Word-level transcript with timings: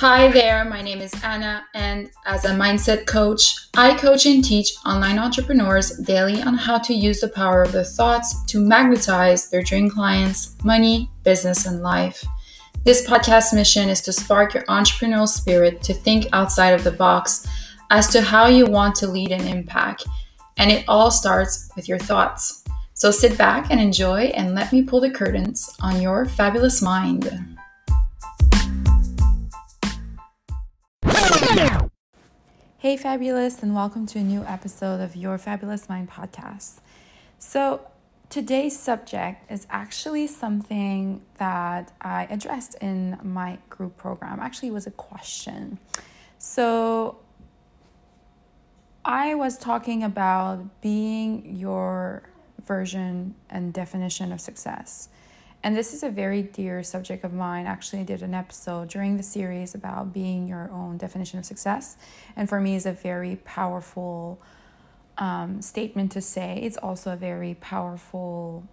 Hi 0.00 0.28
there, 0.32 0.64
my 0.64 0.80
name 0.80 1.02
is 1.02 1.12
Anna, 1.22 1.62
and 1.74 2.10
as 2.24 2.46
a 2.46 2.52
mindset 2.52 3.04
coach, 3.04 3.68
I 3.76 3.94
coach 3.98 4.24
and 4.24 4.42
teach 4.42 4.72
online 4.86 5.18
entrepreneurs 5.18 5.90
daily 5.98 6.40
on 6.40 6.54
how 6.54 6.78
to 6.78 6.94
use 6.94 7.20
the 7.20 7.28
power 7.28 7.60
of 7.60 7.72
their 7.72 7.84
thoughts 7.84 8.42
to 8.46 8.64
magnetize 8.66 9.50
their 9.50 9.60
dream 9.60 9.90
clients, 9.90 10.56
money, 10.64 11.10
business, 11.22 11.66
and 11.66 11.82
life. 11.82 12.24
This 12.82 13.06
podcast 13.06 13.52
mission 13.52 13.90
is 13.90 14.00
to 14.00 14.12
spark 14.14 14.54
your 14.54 14.62
entrepreneurial 14.70 15.28
spirit 15.28 15.82
to 15.82 15.92
think 15.92 16.28
outside 16.32 16.72
of 16.72 16.82
the 16.82 16.92
box 16.92 17.46
as 17.90 18.08
to 18.08 18.22
how 18.22 18.46
you 18.46 18.64
want 18.64 18.94
to 18.94 19.06
lead 19.06 19.32
and 19.32 19.46
impact. 19.46 20.06
And 20.56 20.70
it 20.70 20.86
all 20.88 21.10
starts 21.10 21.70
with 21.76 21.88
your 21.88 21.98
thoughts. 21.98 22.64
So 22.94 23.10
sit 23.10 23.36
back 23.36 23.66
and 23.70 23.78
enjoy, 23.78 24.32
and 24.34 24.54
let 24.54 24.72
me 24.72 24.82
pull 24.82 25.02
the 25.02 25.10
curtains 25.10 25.68
on 25.82 26.00
your 26.00 26.24
fabulous 26.24 26.80
mind. 26.80 27.59
Hey, 32.78 32.96
fabulous, 32.96 33.60
and 33.60 33.74
welcome 33.74 34.06
to 34.06 34.20
a 34.20 34.22
new 34.22 34.44
episode 34.44 35.00
of 35.00 35.16
Your 35.16 35.36
Fabulous 35.36 35.88
Mind 35.88 36.08
podcast. 36.08 36.74
So, 37.40 37.88
today's 38.28 38.78
subject 38.78 39.50
is 39.50 39.66
actually 39.68 40.28
something 40.28 41.22
that 41.38 41.90
I 42.00 42.28
addressed 42.30 42.76
in 42.76 43.18
my 43.24 43.58
group 43.68 43.96
program. 43.96 44.38
Actually, 44.38 44.68
it 44.68 44.74
was 44.74 44.86
a 44.86 44.92
question. 44.92 45.80
So, 46.38 47.18
I 49.04 49.34
was 49.34 49.58
talking 49.58 50.04
about 50.04 50.80
being 50.80 51.56
your 51.56 52.22
version 52.64 53.34
and 53.50 53.72
definition 53.72 54.30
of 54.30 54.40
success. 54.40 55.08
And 55.62 55.76
this 55.76 55.92
is 55.92 56.02
a 56.02 56.08
very 56.08 56.42
dear 56.42 56.82
subject 56.82 57.22
of 57.22 57.34
mine. 57.34 57.66
Actually, 57.66 58.00
I 58.00 58.04
did 58.04 58.22
an 58.22 58.34
episode 58.34 58.88
during 58.88 59.18
the 59.18 59.22
series 59.22 59.74
about 59.74 60.12
being 60.12 60.46
your 60.46 60.70
own 60.72 60.96
definition 60.96 61.38
of 61.38 61.44
success. 61.44 61.96
And 62.34 62.48
for 62.48 62.60
me, 62.60 62.76
is 62.76 62.86
a 62.86 62.92
very 62.92 63.36
powerful 63.44 64.40
um, 65.18 65.60
statement 65.60 66.12
to 66.12 66.22
say. 66.22 66.58
It's 66.62 66.78
also 66.78 67.12
a 67.12 67.16
very 67.16 67.54
powerful, 67.54 68.64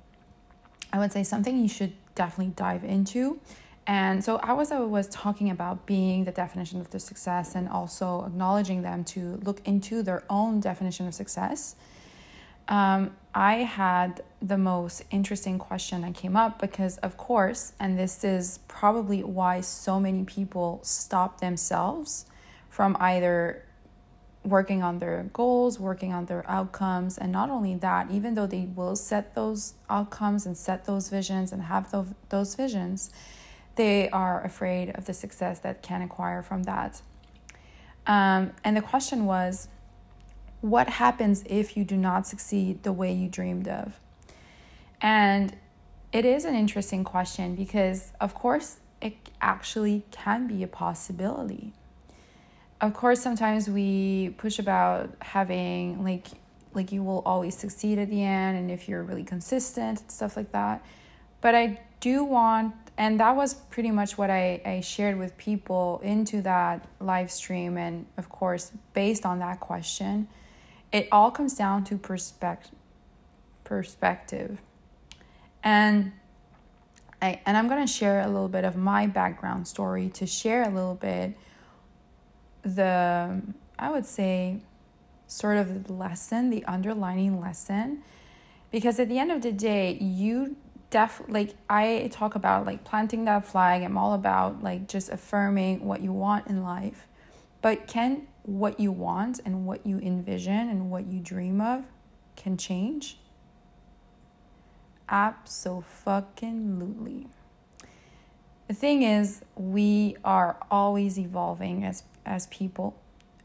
I 0.94 1.00
would 1.00 1.12
say, 1.12 1.24
something 1.24 1.58
you 1.58 1.68
should 1.68 1.94
definitely 2.16 2.54
dive 2.56 2.86
into. 2.86 3.42
And 3.86 4.24
so 4.24 4.38
I 4.38 4.54
was 4.54 4.72
I 4.72 4.80
was 4.80 5.08
talking 5.08 5.50
about 5.50 5.86
being 5.86 6.26
the 6.26 6.32
definition 6.32 6.82
of 6.82 6.90
the 6.90 7.00
success 7.00 7.56
and 7.56 7.70
also 7.70 8.26
acknowledging 8.26 8.82
them 8.82 9.06
to 9.06 9.40
look 9.44 9.66
into 9.66 10.04
their 10.04 10.24
own 10.30 10.60
definition 10.60 11.08
of 11.08 11.14
success 11.14 11.76
um, 12.68 13.16
I 13.34 13.58
had 13.58 14.24
the 14.42 14.58
most 14.58 15.04
interesting 15.12 15.58
question 15.60 16.02
that 16.02 16.16
came 16.16 16.36
up 16.36 16.60
because, 16.60 16.98
of 16.98 17.18
course, 17.18 17.74
and 17.80 17.98
this 17.98 18.24
is 18.24 18.60
probably 18.68 19.24
why 19.24 19.62
so 19.62 20.00
many 20.00 20.24
people 20.24 20.80
stop 20.84 21.40
themselves 21.40 22.26
from 22.70 22.98
either 23.00 23.64
working 24.44 24.82
on 24.82 25.00
their 25.00 25.30
goals, 25.34 25.80
working 25.80 26.14
on 26.14 26.26
their 26.26 26.50
outcomes, 26.50 27.18
and 27.18 27.32
not 27.32 27.50
only 27.50 27.76
that, 27.76 28.10
even 28.12 28.34
though 28.34 28.48
they 28.48 28.68
will 28.76 28.96
set 28.96 29.36
those 29.36 29.74
outcomes 29.90 30.46
and 30.46 30.58
set 30.58 30.86
those 30.86 31.10
visions 31.10 31.52
and 31.52 31.64
have 31.64 31.92
those, 31.92 32.08
those 32.30 32.56
visions, 32.56 33.12
they 33.76 34.10
are 34.10 34.44
afraid 34.44 34.90
of 34.96 35.06
the 35.06 35.14
success 35.14 35.60
that 35.60 35.82
can 35.82 36.02
acquire 36.02 36.42
from 36.42 36.64
that. 36.64 37.02
Um, 38.06 38.52
and 38.64 38.78
the 38.78 38.82
question 38.82 39.26
was, 39.26 39.68
what 40.62 40.90
happens 40.90 41.44
if 41.46 41.78
you 41.78 41.84
do 41.84 41.96
not 41.96 42.28
succeed 42.28 42.84
the 42.84 42.92
way 42.92 43.14
you 43.14 43.30
dreamed 43.30 43.68
of? 43.68 44.00
And 45.02 45.56
it 46.12 46.26
is 46.26 46.46
an 46.46 46.56
interesting 46.56 47.04
question 47.04 47.56
because, 47.56 48.12
of 48.20 48.34
course, 48.34 48.78
it 49.02 49.16
actually 49.42 50.06
can 50.12 50.48
be 50.48 50.64
a 50.64 50.68
possibility. 50.68 51.74
Of 52.82 52.94
course, 52.94 53.22
sometimes 53.22 53.70
we 53.70 54.36
push 54.38 54.60
about 54.60 55.16
having 55.22 56.04
like 56.04 56.28
like 56.74 56.92
you 56.92 57.02
will 57.02 57.24
always 57.26 57.58
succeed 57.58 57.98
at 57.98 58.10
the 58.10 58.24
end 58.24 58.56
and 58.56 58.70
if 58.70 58.88
you're 58.88 59.02
really 59.02 59.24
consistent 59.24 60.00
and 60.02 60.12
stuff 60.12 60.38
like 60.38 60.52
that. 60.52 60.86
But 61.42 61.56
I 61.56 61.80
do 62.00 62.24
want 62.24 62.76
and 62.98 63.20
that 63.20 63.36
was 63.36 63.54
pretty 63.54 63.92
much 63.92 64.18
what 64.18 64.30
I, 64.30 64.62
I 64.66 64.82
shared 64.82 65.18
with 65.18 65.38
people 65.38 66.02
into 66.04 66.42
that 66.44 66.88
live 67.00 67.32
stream 67.32 67.78
and 67.78 68.06
of 68.18 68.30
course 68.30 68.72
based 68.94 69.26
on 69.26 69.40
that 69.40 69.60
question 69.60 70.28
it 70.92 71.08
all 71.12 71.32
comes 71.32 71.54
down 71.54 71.84
to 71.84 71.98
perspective 71.98 72.74
perspective 73.64 74.62
and 75.64 76.14
I, 77.22 77.42
and 77.46 77.58
I'm 77.58 77.68
going 77.68 77.86
to 77.86 77.92
share 77.92 78.22
a 78.22 78.28
little 78.28 78.48
bit 78.48 78.64
of 78.64 78.76
my 78.76 79.08
background 79.08 79.68
story 79.68 80.10
to 80.10 80.26
share 80.26 80.64
a 80.64 80.70
little 80.70 80.96
bit 80.96 81.36
the 82.64 83.42
I 83.80 83.92
would 83.92 84.06
say 84.06 84.62
sort 85.28 85.58
of 85.58 85.86
the 85.86 85.94
lesson, 85.94 86.50
the 86.50 86.64
underlining 86.66 87.42
lesson 87.42 88.04
because 88.72 89.00
at 89.00 89.10
the 89.10 89.20
end 89.20 89.32
of 89.32 89.42
the 89.42 89.52
day, 89.52 89.98
you 90.00 90.56
def 90.90 91.22
like 91.28 91.56
I 91.70 92.10
talk 92.12 92.36
about 92.36 92.66
like 92.66 92.84
planting 92.84 93.26
that 93.26 93.46
flag. 93.46 93.84
I'm 93.84 93.98
all 93.98 94.14
about 94.14 94.64
like 94.64 94.88
just 94.88 95.10
affirming 95.10 95.86
what 95.86 96.02
you 96.02 96.12
want 96.12 96.48
in 96.48 96.64
life. 96.64 97.08
But 97.62 97.88
can 97.88 98.28
what 98.48 98.80
you 98.80 98.92
want 98.92 99.40
and 99.46 99.66
what 99.66 99.86
you 99.86 100.00
envision 100.00 100.70
and 100.70 100.90
what 100.90 101.12
you 101.12 101.20
dream 101.20 101.60
of 101.60 101.84
can 102.38 102.56
change? 102.58 103.20
Absolutely. 105.10 107.28
The 108.68 108.74
thing 108.74 109.04
is, 109.04 109.42
we 109.56 110.16
are 110.24 110.58
always 110.72 111.20
evolving 111.20 111.84
as, 111.84 112.04
as 112.26 112.48
people. 112.48 112.98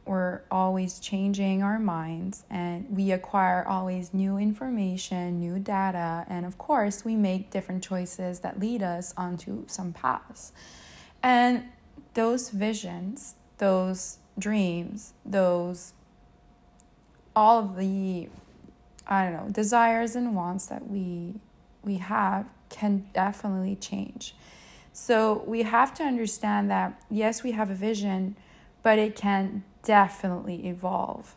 We're 0.05 0.43
always 0.51 0.99
changing 0.99 1.63
our 1.63 1.79
minds 1.79 2.45
and 2.51 2.87
we 2.91 3.13
acquire 3.13 3.65
always 3.67 4.15
new 4.15 4.37
information, 4.37 5.41
new 5.41 5.61
data, 5.61 6.25
and 6.29 6.47
of 6.47 6.59
course, 6.59 7.05
we 7.05 7.17
make 7.17 7.51
different 7.51 7.85
choices 7.85 8.41
that 8.41 8.59
lead 8.59 8.83
us 8.83 9.15
onto 9.17 9.65
some 9.69 9.93
paths. 9.93 10.53
And 11.23 11.67
those 12.15 12.51
visions, 12.51 13.37
those 13.59 14.19
dreams, 14.39 15.15
those 15.25 15.93
all 17.35 17.59
of 17.59 17.77
the 17.77 18.29
I 19.07 19.25
don't 19.25 19.33
know, 19.33 19.53
desires 19.53 20.15
and 20.15 20.35
wants 20.35 20.67
that 20.67 20.89
we 20.89 21.35
we 21.85 21.97
have 21.97 22.47
can 22.69 23.07
definitely 23.13 23.77
change. 23.77 24.35
So 24.93 25.43
we 25.47 25.63
have 25.63 25.93
to 25.95 26.05
understand 26.05 26.71
that 26.71 27.03
yes, 27.11 27.43
we 27.43 27.53
have 27.53 27.71
a 27.71 27.75
vision, 27.75 28.37
but 28.83 28.99
it 28.99 29.17
can 29.17 29.65
definitely 29.83 30.67
evolve. 30.67 31.35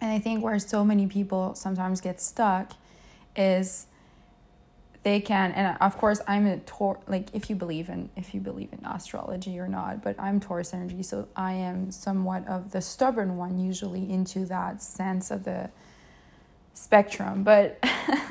And 0.00 0.12
I 0.12 0.18
think 0.18 0.44
where 0.44 0.58
so 0.58 0.84
many 0.84 1.06
people 1.06 1.54
sometimes 1.54 2.00
get 2.00 2.20
stuck 2.20 2.72
is 3.34 3.86
they 5.08 5.20
can 5.20 5.52
and 5.52 5.76
of 5.80 5.96
course 5.96 6.20
i'm 6.26 6.46
a 6.46 6.58
taurus 6.58 7.02
like 7.06 7.28
if 7.32 7.48
you 7.48 7.56
believe 7.56 7.88
in 7.88 8.10
if 8.16 8.34
you 8.34 8.40
believe 8.40 8.68
in 8.72 8.84
astrology 8.84 9.58
or 9.58 9.66
not 9.66 10.02
but 10.02 10.14
i'm 10.18 10.38
taurus 10.38 10.74
energy 10.74 11.02
so 11.02 11.26
i 11.34 11.52
am 11.52 11.90
somewhat 11.90 12.46
of 12.46 12.70
the 12.72 12.80
stubborn 12.80 13.36
one 13.36 13.58
usually 13.58 14.10
into 14.10 14.44
that 14.44 14.82
sense 14.82 15.30
of 15.30 15.44
the 15.44 15.70
spectrum. 16.78 17.42
But 17.42 17.82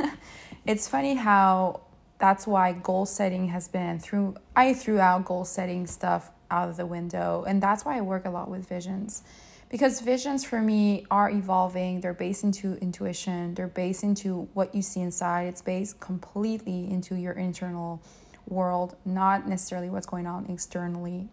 it's 0.66 0.88
funny 0.88 1.16
how 1.16 1.82
that's 2.20 2.48
why 2.48 2.72
goal 2.74 3.06
setting 3.06 3.50
has 3.50 3.68
been 3.68 4.00
through 4.00 4.36
i 4.56 4.74
threw 4.74 5.00
out 5.00 5.24
goal 5.24 5.46
setting 5.46 5.86
stuff 5.86 6.32
out 6.50 6.68
of 6.68 6.78
the 6.78 6.86
window 6.86 7.46
and 7.48 7.62
that's 7.62 7.86
why 7.86 7.96
i 7.96 8.02
work 8.02 8.26
a 8.26 8.30
lot 8.30 8.50
with 8.50 8.68
visions 8.68 9.22
because 9.70 10.02
visions 10.02 10.46
for 10.46 10.62
me 10.62 11.06
are 11.12 11.30
evolving. 11.30 12.02
They're 12.02 12.14
based 12.14 12.44
into 12.44 12.76
intuition. 12.76 13.54
They're 13.56 13.68
based 13.68 14.04
into 14.04 14.48
what 14.54 14.74
you 14.74 14.82
see 14.82 15.02
inside. 15.02 15.48
It's 15.48 15.62
based 15.62 16.00
completely 16.00 16.90
into 16.90 17.16
your 17.16 17.34
internal 17.34 18.02
world 18.48 18.96
not 19.04 19.48
necessarily 19.48 19.90
what's 19.90 20.06
going 20.06 20.26
on 20.26 20.46
externally. 20.50 21.28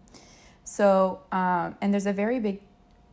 So 0.63 1.21
um, 1.31 1.75
and 1.81 1.93
there's 1.93 2.05
a 2.05 2.13
very 2.13 2.39
big 2.39 2.61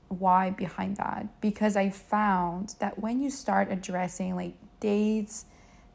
why 0.08 0.50
behind 0.50 0.96
that. 0.96 1.40
Because 1.40 1.76
i 1.76 1.88
found 1.88 2.74
that 2.80 2.98
when 2.98 3.20
you 3.20 3.30
start 3.30 3.70
addressing 3.70 4.36
like 4.36 4.54
dates 4.80 5.46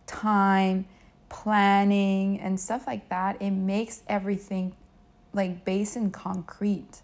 time 0.06 0.86
planning 1.30 2.40
and 2.40 2.58
stuff 2.58 2.88
like 2.88 3.10
that 3.10 3.42
it 3.42 3.52
makes 3.52 4.02
everything 4.08 4.74
like 5.34 5.66
based 5.66 5.98
in 5.98 6.10
concrete 6.10 7.02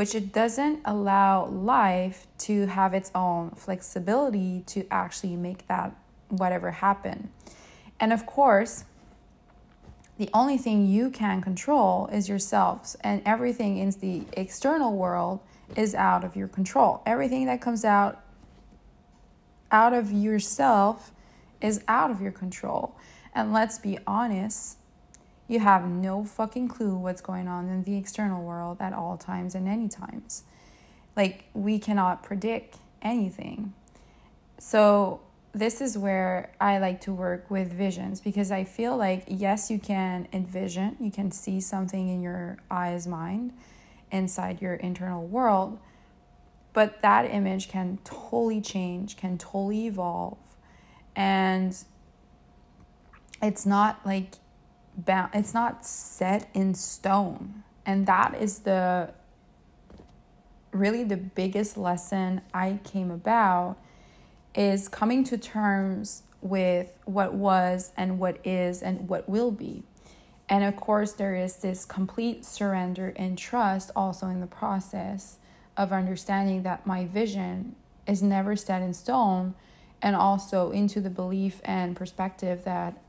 which 0.00 0.14
it 0.14 0.32
doesn't 0.32 0.80
allow 0.86 1.44
life 1.44 2.26
to 2.38 2.64
have 2.64 2.94
its 2.94 3.10
own 3.14 3.50
flexibility 3.50 4.62
to 4.64 4.82
actually 4.90 5.36
make 5.36 5.68
that 5.68 5.94
whatever 6.30 6.70
happen. 6.70 7.28
And 8.00 8.10
of 8.10 8.24
course, 8.24 8.84
the 10.16 10.30
only 10.32 10.56
thing 10.56 10.86
you 10.86 11.10
can 11.10 11.42
control 11.42 12.06
is 12.06 12.30
yourselves, 12.30 12.96
and 13.02 13.20
everything 13.26 13.76
in 13.76 13.90
the 13.90 14.22
external 14.32 14.96
world 14.96 15.40
is 15.76 15.94
out 15.94 16.24
of 16.24 16.34
your 16.34 16.48
control. 16.48 17.02
Everything 17.04 17.44
that 17.44 17.60
comes 17.60 17.84
out 17.84 18.22
out 19.70 19.92
of 19.92 20.10
yourself 20.10 21.12
is 21.60 21.84
out 21.88 22.10
of 22.10 22.22
your 22.22 22.32
control. 22.32 22.96
And 23.34 23.52
let's 23.52 23.78
be 23.78 23.98
honest, 24.06 24.78
you 25.50 25.58
have 25.58 25.84
no 25.88 26.22
fucking 26.22 26.68
clue 26.68 26.94
what's 26.94 27.20
going 27.20 27.48
on 27.48 27.68
in 27.68 27.82
the 27.82 27.96
external 27.96 28.44
world 28.44 28.76
at 28.78 28.92
all 28.92 29.16
times 29.16 29.56
and 29.56 29.66
any 29.66 29.88
times. 29.88 30.44
Like, 31.16 31.46
we 31.54 31.80
cannot 31.80 32.22
predict 32.22 32.76
anything. 33.02 33.74
So, 34.58 35.20
this 35.52 35.80
is 35.80 35.98
where 35.98 36.52
I 36.60 36.78
like 36.78 37.00
to 37.00 37.12
work 37.12 37.50
with 37.50 37.72
visions 37.72 38.20
because 38.20 38.52
I 38.52 38.62
feel 38.62 38.96
like, 38.96 39.24
yes, 39.26 39.72
you 39.72 39.80
can 39.80 40.28
envision, 40.32 40.96
you 41.00 41.10
can 41.10 41.32
see 41.32 41.60
something 41.60 42.08
in 42.08 42.22
your 42.22 42.58
eyes, 42.70 43.08
mind, 43.08 43.52
inside 44.12 44.62
your 44.62 44.74
internal 44.74 45.26
world, 45.26 45.80
but 46.72 47.02
that 47.02 47.24
image 47.24 47.68
can 47.68 47.98
totally 48.04 48.60
change, 48.60 49.16
can 49.16 49.36
totally 49.36 49.88
evolve. 49.88 50.38
And 51.16 51.76
it's 53.42 53.66
not 53.66 54.06
like 54.06 54.34
bound 55.04 55.30
it's 55.34 55.54
not 55.54 55.84
set 55.84 56.48
in 56.54 56.74
stone. 56.74 57.62
And 57.86 58.06
that 58.06 58.34
is 58.40 58.60
the 58.60 59.10
really 60.72 61.02
the 61.02 61.16
biggest 61.16 61.76
lesson 61.76 62.40
i 62.54 62.78
came 62.84 63.10
about 63.10 63.76
is 64.54 64.88
coming 64.88 65.24
to 65.24 65.36
terms 65.36 66.22
with 66.40 66.92
what 67.04 67.34
was 67.34 67.92
and 67.96 68.18
what 68.18 68.38
is 68.46 68.82
and 68.82 69.08
what 69.08 69.28
will 69.28 69.50
be. 69.50 69.82
And 70.48 70.64
of 70.64 70.76
course 70.76 71.12
there 71.12 71.34
is 71.34 71.56
this 71.56 71.84
complete 71.84 72.44
surrender 72.44 73.12
and 73.16 73.36
trust 73.36 73.90
also 73.94 74.26
in 74.26 74.40
the 74.40 74.46
process 74.46 75.38
of 75.76 75.92
understanding 75.92 76.62
that 76.64 76.86
my 76.86 77.06
vision 77.06 77.76
is 78.06 78.22
never 78.22 78.56
set 78.56 78.82
in 78.82 78.92
stone 78.92 79.54
and 80.02 80.16
also 80.16 80.70
into 80.70 81.00
the 81.00 81.10
belief 81.10 81.60
and 81.64 81.94
perspective 81.94 82.64
that 82.64 83.00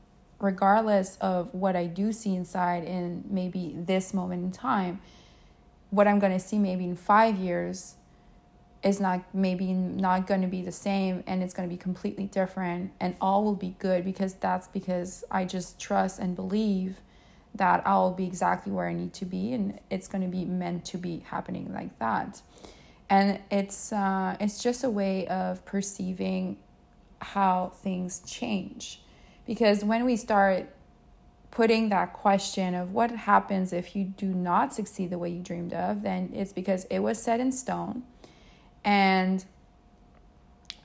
regardless 0.42 1.16
of 1.20 1.54
what 1.54 1.76
I 1.76 1.86
do 1.86 2.12
see 2.12 2.34
inside 2.34 2.82
in 2.84 3.24
maybe 3.30 3.74
this 3.78 4.12
moment 4.12 4.44
in 4.44 4.50
time, 4.50 5.00
what 5.90 6.08
I'm 6.08 6.18
going 6.18 6.32
to 6.32 6.40
see 6.40 6.58
maybe 6.58 6.84
in 6.84 6.96
five 6.96 7.36
years 7.36 7.94
is 8.82 8.98
not 8.98 9.22
maybe 9.32 9.72
not 9.72 10.26
going 10.26 10.42
to 10.42 10.48
be 10.48 10.60
the 10.60 10.72
same 10.72 11.22
and 11.28 11.44
it's 11.44 11.54
going 11.54 11.68
to 11.68 11.72
be 11.72 11.78
completely 11.78 12.26
different 12.26 12.90
and 12.98 13.14
all 13.20 13.44
will 13.44 13.54
be 13.54 13.76
good 13.78 14.04
because 14.04 14.34
that's 14.34 14.66
because 14.66 15.22
I 15.30 15.44
just 15.44 15.80
trust 15.80 16.18
and 16.18 16.34
believe 16.34 17.00
that 17.54 17.86
I'll 17.86 18.12
be 18.12 18.26
exactly 18.26 18.72
where 18.72 18.88
I 18.88 18.94
need 18.94 19.12
to 19.14 19.24
be 19.24 19.52
and 19.52 19.78
it's 19.90 20.08
going 20.08 20.22
to 20.22 20.28
be 20.28 20.44
meant 20.44 20.84
to 20.86 20.98
be 20.98 21.20
happening 21.20 21.72
like 21.72 21.96
that. 22.00 22.42
And 23.08 23.38
it's 23.48 23.92
uh, 23.92 24.36
it's 24.40 24.60
just 24.60 24.82
a 24.82 24.90
way 24.90 25.28
of 25.28 25.64
perceiving 25.64 26.56
how 27.20 27.70
things 27.76 28.22
change 28.26 29.01
because 29.46 29.84
when 29.84 30.04
we 30.04 30.16
start 30.16 30.68
putting 31.50 31.90
that 31.90 32.12
question 32.12 32.74
of 32.74 32.92
what 32.92 33.10
happens 33.10 33.72
if 33.72 33.94
you 33.94 34.04
do 34.04 34.26
not 34.26 34.72
succeed 34.72 35.10
the 35.10 35.18
way 35.18 35.28
you 35.30 35.42
dreamed 35.42 35.72
of, 35.72 36.02
then 36.02 36.30
it's 36.34 36.52
because 36.52 36.84
it 36.84 37.00
was 37.00 37.22
set 37.22 37.40
in 37.40 37.52
stone 37.52 38.02
and 38.84 39.44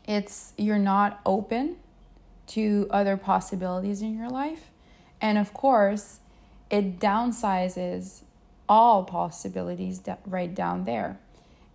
it's 0.07 0.54
you're 0.57 0.77
not 0.77 1.19
open 1.25 1.77
to 2.48 2.88
other 2.89 3.18
possibilities 3.18 4.01
in 4.01 4.18
your 4.18 4.30
life. 4.30 4.71
And 5.19 5.38
of 5.38 5.54
course, 5.54 6.19
it 6.69 7.00
downsizes 7.00 8.21
all 8.69 9.04
possibilities 9.04 10.01
right 10.25 10.54
down 10.54 10.86
there. 10.86 11.19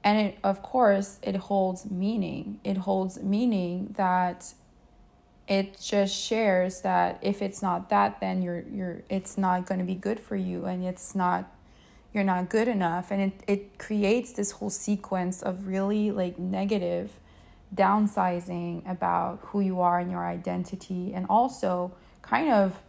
And 0.05 0.19
it, 0.19 0.39
of 0.43 0.63
course, 0.63 1.19
it 1.23 1.37
holds 1.37 1.91
meaning. 1.91 2.61
It 2.65 2.79
holds 2.79 3.23
meaning 3.23 3.95
that 3.97 4.55
it 5.49 5.79
just 5.81 6.15
shares 6.15 6.83
that 6.83 7.19
if 7.21 7.43
it's 7.43 7.63
not 7.63 7.91
that 7.91 8.21
then 8.21 8.43
you're 8.43 8.65
you're 8.73 9.03
it's 9.09 9.37
not 9.37 9.67
going 9.67 9.81
to 9.81 9.85
be 9.87 9.95
good 9.95 10.21
for 10.21 10.37
you 10.37 10.67
and 10.67 10.85
it's 10.85 11.15
not 11.15 11.53
you're 12.13 12.25
not 12.25 12.49
good 12.49 12.69
enough. 12.69 13.11
And 13.11 13.23
it, 13.23 13.43
it 13.47 13.79
creates 13.79 14.33
this 14.33 14.53
whole 14.53 14.71
sequence 14.71 15.43
of 15.43 15.67
really 15.67 16.11
like 16.11 16.39
negative 16.39 17.13
downsizing 17.75 18.89
about 18.91 19.41
who 19.45 19.61
you 19.61 19.81
are 19.81 19.99
and 19.99 20.11
your 20.11 20.27
identity 20.27 21.13
and 21.15 21.27
also 21.31 21.93
kind 22.21 22.51
of 22.51 22.83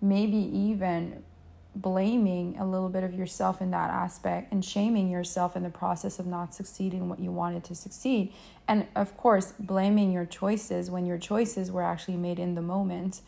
maybe 0.00 0.36
even 0.36 1.24
blaming 1.80 2.56
a 2.58 2.66
little 2.66 2.88
bit 2.88 3.04
of 3.04 3.14
yourself 3.14 3.62
in 3.62 3.70
that 3.70 3.90
aspect 3.90 4.52
and 4.52 4.64
shaming 4.64 5.08
yourself 5.08 5.56
in 5.56 5.62
the 5.62 5.70
process 5.70 6.18
of 6.18 6.26
not 6.26 6.52
succeeding 6.54 7.08
what 7.08 7.20
you 7.20 7.30
wanted 7.30 7.62
to 7.64 7.74
succeed. 7.74 8.32
And 8.66 8.86
of 8.96 9.16
course, 9.16 9.52
blaming 9.58 10.12
your 10.12 10.26
choices 10.26 10.90
when 10.90 11.06
your 11.06 11.18
choices 11.18 11.70
were 11.70 11.82
actually 11.82 12.16
made 12.16 12.38
in 12.38 12.54
the 12.54 12.62
moment. 12.62 13.20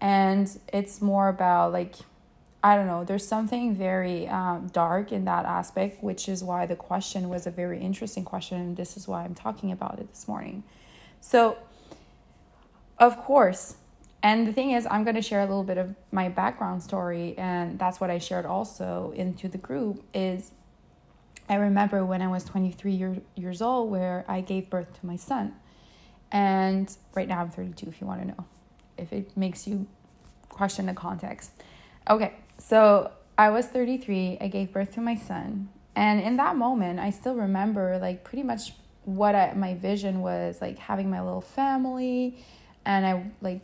And 0.00 0.58
it's 0.72 1.02
more 1.02 1.28
about 1.28 1.72
like, 1.72 1.96
I 2.64 2.76
don't 2.76 2.86
know, 2.86 3.04
there's 3.04 3.26
something 3.26 3.74
very 3.74 4.26
um, 4.28 4.68
dark 4.72 5.12
in 5.12 5.24
that 5.26 5.44
aspect, 5.44 6.02
which 6.02 6.28
is 6.28 6.42
why 6.42 6.64
the 6.64 6.76
question 6.76 7.28
was 7.28 7.46
a 7.46 7.50
very 7.50 7.80
interesting 7.80 8.24
question. 8.24 8.58
And 8.58 8.76
this 8.76 8.96
is 8.96 9.06
why 9.06 9.24
I'm 9.24 9.34
talking 9.34 9.70
about 9.70 9.98
it 9.98 10.08
this 10.08 10.26
morning. 10.26 10.62
So, 11.20 11.58
of 12.98 13.18
course, 13.18 13.76
and 14.22 14.46
the 14.46 14.52
thing 14.52 14.70
is, 14.70 14.86
I'm 14.88 15.02
going 15.02 15.16
to 15.16 15.22
share 15.22 15.40
a 15.40 15.46
little 15.46 15.64
bit 15.64 15.78
of 15.78 15.94
my 16.12 16.28
background 16.28 16.82
story, 16.82 17.34
and 17.36 17.78
that's 17.78 18.00
what 18.00 18.08
I 18.08 18.18
shared 18.18 18.46
also 18.46 19.12
into 19.16 19.48
the 19.48 19.58
group. 19.58 20.04
Is 20.14 20.52
I 21.48 21.56
remember 21.56 22.04
when 22.04 22.22
I 22.22 22.28
was 22.28 22.44
23 22.44 22.92
year, 22.92 23.16
years 23.34 23.60
old, 23.60 23.90
where 23.90 24.24
I 24.28 24.40
gave 24.40 24.70
birth 24.70 24.98
to 25.00 25.06
my 25.06 25.16
son, 25.16 25.54
and 26.30 26.94
right 27.14 27.26
now 27.26 27.40
I'm 27.40 27.50
32. 27.50 27.88
If 27.88 28.00
you 28.00 28.06
want 28.06 28.20
to 28.20 28.28
know, 28.28 28.44
if 28.96 29.12
it 29.12 29.36
makes 29.36 29.66
you 29.66 29.88
question 30.48 30.86
the 30.86 30.94
context, 30.94 31.50
okay. 32.08 32.34
So 32.58 33.10
I 33.36 33.50
was 33.50 33.66
33. 33.66 34.38
I 34.40 34.46
gave 34.46 34.72
birth 34.72 34.92
to 34.92 35.00
my 35.00 35.16
son, 35.16 35.68
and 35.96 36.20
in 36.20 36.36
that 36.36 36.54
moment, 36.54 37.00
I 37.00 37.10
still 37.10 37.34
remember 37.34 37.98
like 37.98 38.22
pretty 38.22 38.44
much 38.44 38.74
what 39.04 39.34
I, 39.34 39.52
my 39.54 39.74
vision 39.74 40.20
was 40.20 40.60
like 40.60 40.78
having 40.78 41.10
my 41.10 41.20
little 41.20 41.40
family, 41.40 42.38
and 42.86 43.04
I 43.04 43.24
like 43.40 43.62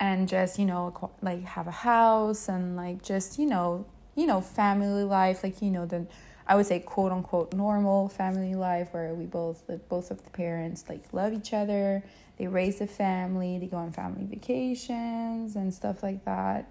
and 0.00 0.28
just 0.28 0.58
you 0.58 0.64
know 0.64 1.10
like 1.22 1.44
have 1.44 1.66
a 1.66 1.72
house 1.72 2.48
and 2.48 2.76
like 2.76 3.02
just 3.02 3.38
you 3.38 3.46
know 3.46 3.84
you 4.14 4.26
know 4.26 4.40
family 4.40 5.04
life 5.04 5.42
like 5.42 5.60
you 5.60 5.70
know 5.70 5.86
the 5.86 6.06
i 6.46 6.54
would 6.54 6.66
say 6.66 6.78
quote 6.78 7.12
unquote 7.12 7.52
normal 7.52 8.08
family 8.08 8.54
life 8.54 8.88
where 8.92 9.14
we 9.14 9.24
both 9.24 9.62
like 9.68 9.88
both 9.88 10.10
of 10.10 10.22
the 10.24 10.30
parents 10.30 10.84
like 10.88 11.02
love 11.12 11.32
each 11.32 11.52
other 11.52 12.02
they 12.38 12.46
raise 12.46 12.80
a 12.80 12.86
family 12.86 13.58
they 13.58 13.66
go 13.66 13.76
on 13.76 13.92
family 13.92 14.24
vacations 14.24 15.56
and 15.56 15.74
stuff 15.74 16.02
like 16.02 16.24
that. 16.24 16.70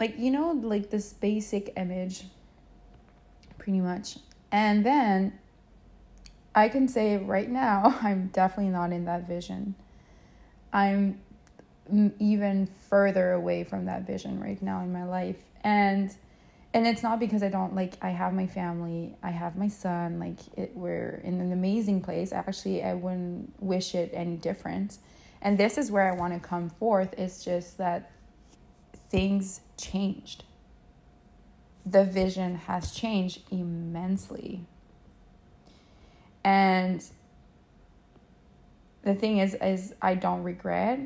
Like 0.00 0.18
you 0.18 0.30
know 0.30 0.50
like 0.50 0.90
this 0.90 1.12
basic 1.12 1.72
image 1.76 2.24
pretty 3.58 3.80
much. 3.80 4.18
And 4.50 4.84
then 4.84 5.38
i 6.54 6.68
can 6.68 6.86
say 6.86 7.16
right 7.16 7.48
now 7.48 7.98
i'm 8.02 8.26
definitely 8.28 8.70
not 8.70 8.92
in 8.92 9.04
that 9.06 9.26
vision. 9.26 9.74
I'm 10.72 11.20
even 11.90 12.68
further 12.88 13.32
away 13.32 13.64
from 13.64 13.86
that 13.86 14.06
vision 14.06 14.40
right 14.40 14.60
now 14.62 14.82
in 14.82 14.92
my 14.92 15.04
life. 15.04 15.36
And 15.64 16.14
and 16.74 16.86
it's 16.86 17.02
not 17.02 17.20
because 17.20 17.42
i 17.42 17.48
don't 17.48 17.74
like 17.74 17.94
i 18.00 18.10
have 18.10 18.32
my 18.32 18.46
family 18.46 19.14
i 19.22 19.30
have 19.30 19.56
my 19.56 19.68
son 19.68 20.18
like 20.18 20.38
it, 20.56 20.72
we're 20.74 21.20
in 21.24 21.40
an 21.40 21.52
amazing 21.52 22.00
place. 22.00 22.32
Actually 22.32 22.82
i 22.82 22.94
wouldn't 22.94 23.52
wish 23.60 23.94
it 23.94 24.10
any 24.12 24.36
different. 24.36 24.98
And 25.40 25.58
this 25.58 25.76
is 25.76 25.90
where 25.90 26.10
i 26.10 26.16
want 26.16 26.32
to 26.34 26.40
come 26.40 26.70
forth 26.70 27.14
it's 27.18 27.44
just 27.44 27.78
that 27.78 28.10
things 29.10 29.60
changed. 29.76 30.44
The 31.84 32.04
vision 32.04 32.54
has 32.54 32.92
changed 32.92 33.42
immensely. 33.50 34.64
And 36.44 37.04
the 39.02 39.14
thing 39.14 39.38
is 39.38 39.54
is 39.54 39.94
i 40.00 40.14
don't 40.14 40.42
regret 40.42 41.00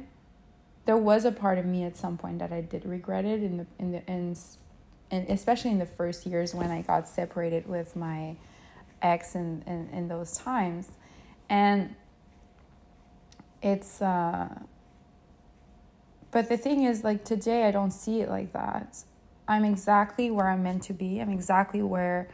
there 0.86 0.96
was 0.96 1.24
a 1.24 1.32
part 1.32 1.58
of 1.58 1.66
me 1.66 1.82
at 1.84 1.96
some 1.96 2.16
point 2.16 2.38
that 2.38 2.52
I 2.52 2.60
did 2.60 2.86
regret 2.86 3.24
it 3.24 3.42
in 3.42 3.58
the 3.58 3.66
in 3.78 3.92
the 3.92 4.06
in, 4.06 4.36
and 5.10 5.28
especially 5.28 5.72
in 5.72 5.78
the 5.78 5.86
first 5.86 6.24
years 6.26 6.54
when 6.54 6.70
I 6.70 6.82
got 6.82 7.08
separated 7.08 7.68
with 7.68 7.94
my 7.94 8.36
ex 9.02 9.34
in, 9.34 9.62
in, 9.66 9.88
in 9.92 10.08
those 10.08 10.38
times. 10.38 10.90
And 11.48 11.94
it's 13.62 14.00
uh 14.00 14.48
but 16.30 16.48
the 16.48 16.56
thing 16.56 16.84
is 16.84 17.02
like 17.02 17.24
today 17.24 17.64
I 17.64 17.72
don't 17.72 17.90
see 17.90 18.20
it 18.20 18.28
like 18.28 18.52
that. 18.52 19.04
I'm 19.48 19.64
exactly 19.64 20.30
where 20.30 20.48
I'm 20.48 20.62
meant 20.62 20.84
to 20.84 20.92
be. 20.92 21.20
I'm 21.20 21.30
exactly 21.30 21.82
where 21.82 22.28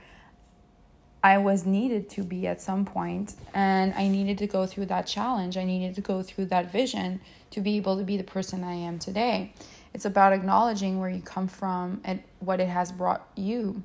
I 1.24 1.38
was 1.38 1.64
needed 1.64 2.08
to 2.10 2.22
be 2.24 2.46
at 2.48 2.60
some 2.60 2.84
point 2.84 3.36
and 3.54 3.94
I 3.94 4.08
needed 4.08 4.38
to 4.38 4.46
go 4.46 4.66
through 4.66 4.86
that 4.86 5.06
challenge. 5.06 5.56
I 5.56 5.64
needed 5.64 5.94
to 5.94 6.00
go 6.00 6.22
through 6.22 6.46
that 6.46 6.72
vision 6.72 7.20
to 7.50 7.60
be 7.60 7.76
able 7.76 7.96
to 7.96 8.02
be 8.02 8.16
the 8.16 8.24
person 8.24 8.64
I 8.64 8.74
am 8.74 8.98
today. 8.98 9.52
It's 9.94 10.04
about 10.04 10.32
acknowledging 10.32 10.98
where 10.98 11.10
you 11.10 11.22
come 11.22 11.46
from 11.46 12.00
and 12.02 12.22
what 12.40 12.60
it 12.60 12.68
has 12.68 12.90
brought 12.90 13.28
you. 13.36 13.82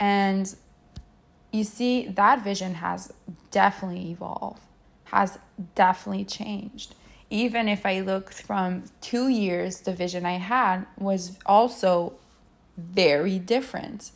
And 0.00 0.54
you 1.52 1.64
see, 1.64 2.06
that 2.08 2.42
vision 2.42 2.74
has 2.74 3.12
definitely 3.50 4.10
evolved, 4.10 4.62
has 5.04 5.38
definitely 5.74 6.24
changed. 6.24 6.94
even 7.32 7.66
if 7.66 7.86
I 7.86 8.00
look 8.00 8.30
from 8.30 8.84
two 9.00 9.28
years, 9.28 9.80
the 9.80 9.94
vision 9.94 10.26
I 10.26 10.32
had 10.36 10.86
was 10.98 11.38
also 11.46 12.12
very 12.76 13.38
different. 13.38 14.12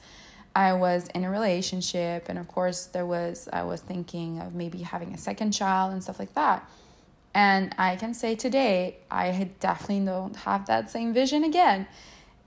I 0.56 0.72
was 0.72 1.06
in 1.08 1.22
a 1.22 1.30
relationship, 1.30 2.30
and 2.30 2.38
of 2.38 2.48
course, 2.48 2.86
there 2.86 3.04
was, 3.04 3.46
I 3.52 3.62
was 3.64 3.82
thinking 3.82 4.40
of 4.40 4.54
maybe 4.54 4.78
having 4.78 5.12
a 5.12 5.18
second 5.18 5.52
child 5.52 5.92
and 5.92 6.02
stuff 6.02 6.18
like 6.18 6.32
that. 6.32 6.66
And 7.34 7.74
I 7.76 7.96
can 7.96 8.14
say 8.14 8.36
today, 8.36 8.96
I 9.10 9.50
definitely 9.60 10.06
don't 10.06 10.34
have 10.34 10.64
that 10.64 10.90
same 10.90 11.12
vision 11.12 11.44
again. 11.44 11.86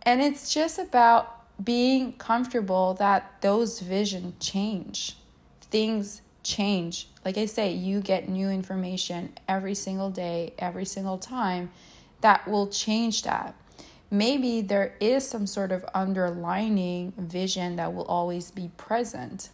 And 0.02 0.24
it's 0.24 0.52
just 0.52 0.80
about 0.80 1.36
being 1.64 2.14
comfortable 2.14 2.96
that 2.96 3.40
those 3.42 3.80
vision 3.80 4.34
change. 4.40 5.16
Things 5.62 6.24
change. 6.42 7.10
Like 7.24 7.38
I 7.38 7.46
say, 7.46 7.74
you 7.74 8.02
get 8.02 8.28
new 8.28 8.50
information 8.50 9.34
every 9.48 9.76
single 9.76 10.10
day, 10.10 10.54
every 10.58 10.86
single 10.86 11.20
time 11.20 11.70
that 12.22 12.48
will 12.48 12.66
change 12.66 13.22
that 13.22 13.54
maybe 14.12 14.62
there 14.62 14.96
is 15.00 15.28
some 15.28 15.46
sort 15.46 15.72
of 15.72 15.86
underlining 15.94 17.14
vision 17.18 17.76
that 17.76 17.94
will 17.94 18.06
always 18.06 18.52
be 18.52 18.72
present. 18.78 19.50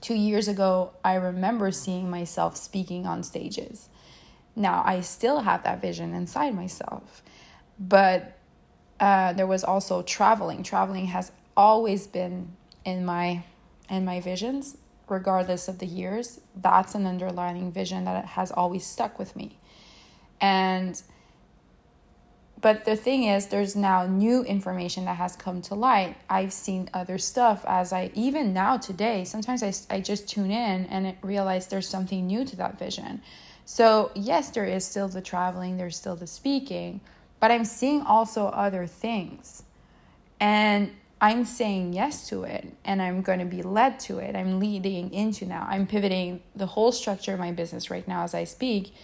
Two 0.00 0.14
years 0.14 0.48
ago, 0.48 0.92
I 1.04 1.14
remember 1.14 1.70
seeing 1.70 2.10
myself 2.10 2.56
speaking 2.56 3.06
on 3.06 3.22
stages. 3.22 3.88
Now, 4.54 4.82
I 4.84 5.00
still 5.00 5.40
have 5.40 5.62
that 5.64 5.80
vision 5.80 6.12
inside 6.14 6.54
myself, 6.54 7.22
but 7.78 8.36
uh, 9.00 9.32
there 9.32 9.46
was 9.46 9.64
also 9.64 10.02
traveling. 10.02 10.62
Traveling 10.62 11.06
has 11.06 11.32
always 11.56 12.06
been 12.06 12.52
in 12.84 13.04
my 13.04 13.44
in 13.88 14.04
my 14.04 14.20
visions, 14.20 14.76
regardless 15.08 15.68
of 15.68 15.78
the 15.78 15.86
years. 15.86 16.40
That's 16.54 16.94
an 16.94 17.06
underlining 17.06 17.72
vision 17.72 18.04
that 18.04 18.26
has 18.26 18.52
always 18.52 18.84
stuck 18.84 19.18
with 19.18 19.34
me, 19.34 19.58
and 20.40 21.00
but 22.62 22.84
the 22.84 22.94
thing 22.94 23.24
is, 23.24 23.48
there's 23.48 23.74
now 23.74 24.06
new 24.06 24.44
information 24.44 25.04
that 25.06 25.16
has 25.16 25.34
come 25.34 25.60
to 25.62 25.74
light. 25.74 26.16
I've 26.30 26.52
seen 26.52 26.88
other 26.94 27.18
stuff 27.18 27.64
as 27.66 27.92
I, 27.92 28.12
even 28.14 28.54
now 28.54 28.76
today, 28.76 29.24
sometimes 29.24 29.64
I, 29.64 29.74
I 29.90 30.00
just 30.00 30.28
tune 30.28 30.52
in 30.52 30.86
and 30.86 31.16
realize 31.22 31.66
there's 31.66 31.88
something 31.88 32.24
new 32.24 32.44
to 32.44 32.56
that 32.56 32.78
vision. 32.78 33.20
So, 33.64 34.12
yes, 34.14 34.50
there 34.50 34.64
is 34.64 34.84
still 34.84 35.08
the 35.08 35.20
traveling, 35.20 35.76
there's 35.76 35.96
still 35.96 36.14
the 36.14 36.28
speaking, 36.28 37.00
but 37.40 37.50
I'm 37.50 37.64
seeing 37.64 38.02
also 38.02 38.46
other 38.46 38.86
things. 38.86 39.64
And 40.38 40.92
I'm 41.20 41.44
saying 41.44 41.94
yes 41.94 42.28
to 42.28 42.44
it 42.44 42.72
and 42.84 43.02
I'm 43.02 43.22
going 43.22 43.40
to 43.40 43.44
be 43.44 43.62
led 43.62 43.98
to 44.00 44.18
it. 44.18 44.36
I'm 44.36 44.60
leading 44.60 45.12
into 45.12 45.46
now. 45.46 45.66
I'm 45.68 45.86
pivoting 45.88 46.42
the 46.54 46.66
whole 46.66 46.92
structure 46.92 47.32
of 47.32 47.40
my 47.40 47.50
business 47.50 47.90
right 47.90 48.06
now 48.06 48.22
as 48.22 48.34
I 48.34 48.44
speak 48.44 48.94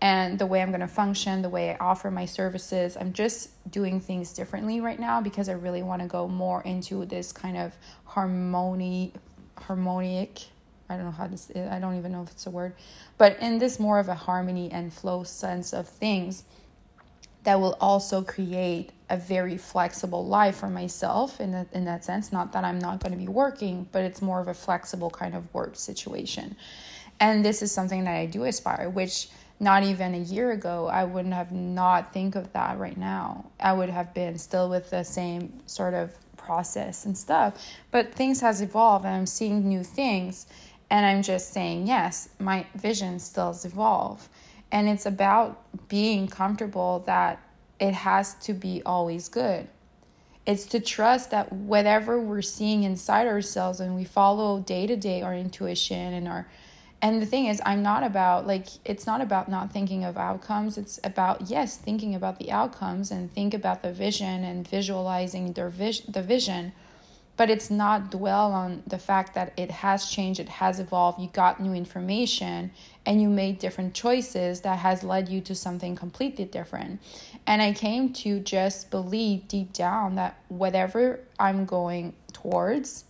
and 0.00 0.38
the 0.38 0.46
way 0.46 0.62
I'm 0.62 0.70
going 0.70 0.80
to 0.80 0.88
function, 0.88 1.42
the 1.42 1.48
way 1.48 1.72
I 1.72 1.76
offer 1.78 2.10
my 2.10 2.24
services. 2.24 2.96
I'm 2.98 3.12
just 3.12 3.50
doing 3.70 4.00
things 4.00 4.32
differently 4.32 4.80
right 4.80 4.98
now 4.98 5.20
because 5.20 5.48
I 5.48 5.52
really 5.52 5.82
want 5.82 6.00
to 6.02 6.08
go 6.08 6.26
more 6.26 6.62
into 6.62 7.04
this 7.04 7.32
kind 7.32 7.56
of 7.56 7.74
harmony, 8.04 9.12
harmonic. 9.58 10.40
I 10.88 10.96
don't 10.96 11.04
know 11.04 11.10
how 11.12 11.32
say 11.36 11.68
I 11.68 11.78
don't 11.78 11.98
even 11.98 12.12
know 12.12 12.22
if 12.22 12.30
it's 12.30 12.46
a 12.46 12.50
word, 12.50 12.74
but 13.18 13.38
in 13.40 13.58
this 13.58 13.78
more 13.78 13.98
of 13.98 14.08
a 14.08 14.14
harmony 14.14 14.72
and 14.72 14.92
flow 14.92 15.22
sense 15.22 15.72
of 15.72 15.88
things 15.88 16.44
that 17.44 17.60
will 17.60 17.76
also 17.80 18.22
create 18.22 18.90
a 19.08 19.16
very 19.16 19.56
flexible 19.56 20.26
life 20.26 20.56
for 20.56 20.68
myself 20.68 21.40
in 21.40 21.52
that, 21.52 21.66
in 21.72 21.84
that 21.84 22.04
sense. 22.04 22.32
Not 22.32 22.52
that 22.52 22.64
I'm 22.64 22.78
not 22.78 23.00
going 23.00 23.12
to 23.12 23.18
be 23.18 23.28
working, 23.28 23.88
but 23.92 24.02
it's 24.02 24.20
more 24.20 24.40
of 24.40 24.48
a 24.48 24.54
flexible 24.54 25.10
kind 25.10 25.34
of 25.34 25.52
work 25.54 25.76
situation. 25.76 26.56
And 27.18 27.44
this 27.44 27.62
is 27.62 27.72
something 27.72 28.04
that 28.04 28.16
I 28.16 28.26
do 28.26 28.44
aspire, 28.44 28.90
which 28.90 29.28
not 29.60 29.82
even 29.82 30.14
a 30.14 30.18
year 30.18 30.50
ago 30.52 30.88
i 30.88 31.04
wouldn't 31.04 31.34
have 31.34 31.52
not 31.52 32.12
think 32.12 32.34
of 32.34 32.52
that 32.52 32.78
right 32.78 32.96
now. 32.96 33.44
I 33.60 33.72
would 33.72 33.90
have 33.90 34.12
been 34.14 34.38
still 34.38 34.68
with 34.68 34.90
the 34.90 35.04
same 35.04 35.60
sort 35.66 35.94
of 35.94 36.12
process 36.36 37.04
and 37.04 37.16
stuff. 37.16 37.62
But 37.90 38.14
things 38.14 38.40
has 38.40 38.62
evolved 38.62 39.04
and 39.04 39.14
i'm 39.14 39.26
seeing 39.26 39.68
new 39.68 39.84
things 39.84 40.46
and 40.88 41.06
i'm 41.06 41.22
just 41.22 41.52
saying 41.52 41.86
yes 41.86 42.30
my 42.38 42.66
vision 42.74 43.18
still 43.18 43.56
evolve. 43.64 44.28
And 44.72 44.88
it's 44.88 45.06
about 45.06 45.88
being 45.88 46.28
comfortable 46.28 47.02
that 47.06 47.40
it 47.80 47.92
has 47.92 48.34
to 48.34 48.52
be 48.52 48.82
always 48.86 49.28
good. 49.28 49.66
It's 50.46 50.66
to 50.66 50.80
trust 50.80 51.30
that 51.32 51.52
whatever 51.52 52.20
we're 52.20 52.42
seeing 52.42 52.84
inside 52.84 53.26
ourselves 53.26 53.80
and 53.80 53.96
we 53.96 54.04
follow 54.04 54.60
day 54.60 54.86
to 54.86 54.96
day 54.96 55.22
our 55.22 55.34
intuition 55.34 56.14
and 56.14 56.28
our 56.28 56.48
and 57.02 57.20
the 57.20 57.26
thing 57.26 57.46
is 57.46 57.62
i'm 57.64 57.82
not 57.82 58.02
about 58.02 58.46
like 58.46 58.66
it's 58.84 59.06
not 59.06 59.20
about 59.20 59.48
not 59.48 59.72
thinking 59.72 60.04
of 60.04 60.16
outcomes. 60.16 60.78
It's 60.78 61.00
about 61.02 61.48
yes 61.48 61.76
thinking 61.76 62.14
about 62.14 62.38
the 62.38 62.50
outcomes 62.50 63.10
and 63.10 63.32
think 63.32 63.54
about 63.54 63.82
the 63.82 63.92
vision 63.92 64.44
and 64.44 64.66
visualizing 64.66 65.52
their 65.52 65.68
vis- 65.68 66.00
the 66.00 66.22
vision. 66.22 66.72
But 67.36 67.48
it's 67.48 67.70
not 67.70 68.10
dwell 68.10 68.52
on 68.52 68.82
the 68.86 68.98
fact 68.98 69.32
that 69.34 69.54
it 69.56 69.70
has 69.70 70.10
changed 70.10 70.40
it 70.40 70.48
has 70.48 70.78
evolved. 70.78 71.20
You 71.20 71.28
got 71.28 71.58
new 71.58 71.72
information 71.72 72.70
and 73.06 73.22
you 73.22 73.30
made 73.30 73.58
different 73.58 73.94
choices 73.94 74.60
that 74.60 74.80
has 74.80 75.02
led 75.02 75.30
you 75.30 75.40
to 75.42 75.54
something 75.54 75.96
completely 75.96 76.44
different. 76.44 77.00
And 77.46 77.62
i 77.62 77.72
came 77.72 78.12
to 78.24 78.40
just 78.40 78.90
believe 78.90 79.48
deep 79.48 79.72
down 79.72 80.16
that 80.16 80.36
whatever 80.48 81.20
i'm 81.38 81.64
going 81.64 82.14
towards 82.32 83.04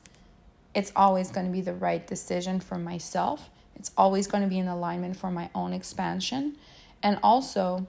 it's 0.72 0.92
always 0.94 1.30
going 1.30 1.46
to 1.46 1.52
be 1.52 1.60
the 1.60 1.74
right 1.74 2.06
decision 2.06 2.60
for 2.60 2.78
myself 2.78 3.50
it's 3.80 3.92
always 3.96 4.26
going 4.26 4.42
to 4.42 4.48
be 4.48 4.58
in 4.58 4.68
alignment 4.68 5.16
for 5.16 5.30
my 5.30 5.48
own 5.54 5.72
expansion. 5.72 6.54
And 7.02 7.18
also 7.22 7.86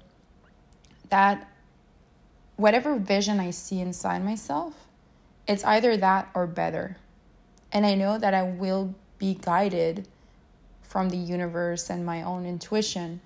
that 1.10 1.52
whatever 2.56 2.96
vision 2.96 3.42
I 3.42 3.50
see 3.50 3.82
inside 3.82 4.24
myself, 4.24 4.74
it's 5.50 5.66
either 5.66 5.98
that 5.98 6.30
or 6.34 6.48
better. 6.48 6.96
And 7.74 7.86
I 7.86 7.96
know 7.96 8.18
that 8.18 8.34
I 8.34 8.44
will 8.44 8.96
be 9.18 9.34
guided 9.34 10.08
from 10.82 11.10
the 11.10 11.18
universe 11.18 11.90
and 11.90 12.06
my 12.06 12.24
own 12.24 12.46
intuition 12.46 13.20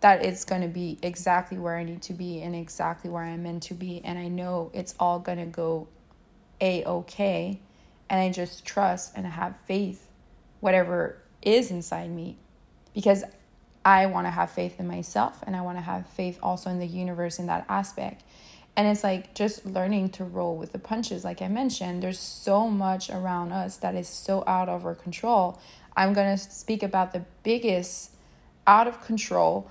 that 0.00 0.24
it's 0.24 0.44
going 0.44 0.62
to 0.62 0.68
be 0.68 0.98
exactly 1.02 1.56
where 1.56 1.76
I 1.76 1.84
need 1.84 2.02
to 2.02 2.14
be 2.14 2.42
and 2.42 2.56
exactly 2.56 3.10
where 3.10 3.22
I'm 3.22 3.44
meant 3.44 3.62
to 3.64 3.74
be. 3.74 4.00
And 4.02 4.18
I 4.18 4.26
know 4.26 4.72
it's 4.74 4.96
all 4.98 5.20
going 5.20 5.38
to 5.38 5.46
go 5.46 5.86
a 6.60 6.84
okay. 6.84 7.60
And 8.10 8.20
I 8.20 8.32
just 8.32 8.64
trust 8.64 9.12
and 9.14 9.24
have 9.24 9.54
faith, 9.68 10.08
whatever 10.58 11.22
is 11.42 11.70
inside 11.70 12.10
me 12.10 12.36
because 12.94 13.24
I 13.84 14.06
want 14.06 14.26
to 14.26 14.30
have 14.30 14.50
faith 14.50 14.78
in 14.78 14.86
myself 14.86 15.42
and 15.46 15.56
I 15.56 15.62
want 15.62 15.78
to 15.78 15.82
have 15.82 16.06
faith 16.06 16.38
also 16.42 16.70
in 16.70 16.78
the 16.78 16.86
universe 16.86 17.38
in 17.38 17.46
that 17.46 17.66
aspect. 17.68 18.22
And 18.76 18.88
it's 18.88 19.04
like 19.04 19.34
just 19.34 19.66
learning 19.66 20.10
to 20.10 20.24
roll 20.24 20.56
with 20.56 20.72
the 20.72 20.78
punches. 20.78 21.24
Like 21.24 21.42
I 21.42 21.48
mentioned, 21.48 22.02
there's 22.02 22.18
so 22.18 22.68
much 22.68 23.10
around 23.10 23.52
us 23.52 23.76
that 23.78 23.94
is 23.94 24.08
so 24.08 24.44
out 24.46 24.68
of 24.68 24.86
our 24.86 24.94
control. 24.94 25.60
I'm 25.94 26.14
going 26.14 26.36
to 26.36 26.42
speak 26.42 26.82
about 26.82 27.12
the 27.12 27.24
biggest 27.42 28.12
out 28.66 28.86
of 28.86 29.04
control. 29.04 29.70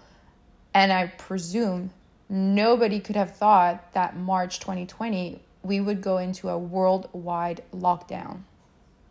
And 0.73 0.91
I 0.93 1.07
presume 1.07 1.91
nobody 2.29 2.99
could 2.99 3.15
have 3.15 3.35
thought 3.35 3.93
that 3.93 4.15
March 4.15 4.59
2020 4.59 5.41
we 5.63 5.79
would 5.79 6.01
go 6.01 6.17
into 6.17 6.49
a 6.49 6.57
worldwide 6.57 7.63
lockdown. 7.73 8.41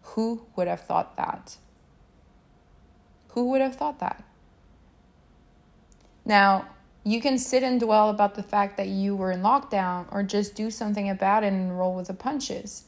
Who 0.02 0.46
would 0.56 0.66
have 0.66 0.80
thought 0.80 1.16
that? 1.16 1.56
Who 3.32 3.50
would 3.50 3.60
have 3.60 3.76
thought 3.76 4.00
that? 4.00 4.22
Now, 6.24 6.66
you 7.04 7.20
can 7.20 7.38
sit 7.38 7.62
and 7.62 7.80
dwell 7.80 8.10
about 8.10 8.34
the 8.34 8.42
fact 8.42 8.76
that 8.76 8.88
you 8.88 9.16
were 9.16 9.32
in 9.32 9.40
lockdown 9.40 10.06
or 10.12 10.22
just 10.22 10.54
do 10.54 10.70
something 10.70 11.08
about 11.08 11.44
it 11.44 11.52
and 11.52 11.78
roll 11.78 11.94
with 11.94 12.08
the 12.08 12.14
punches. 12.14 12.84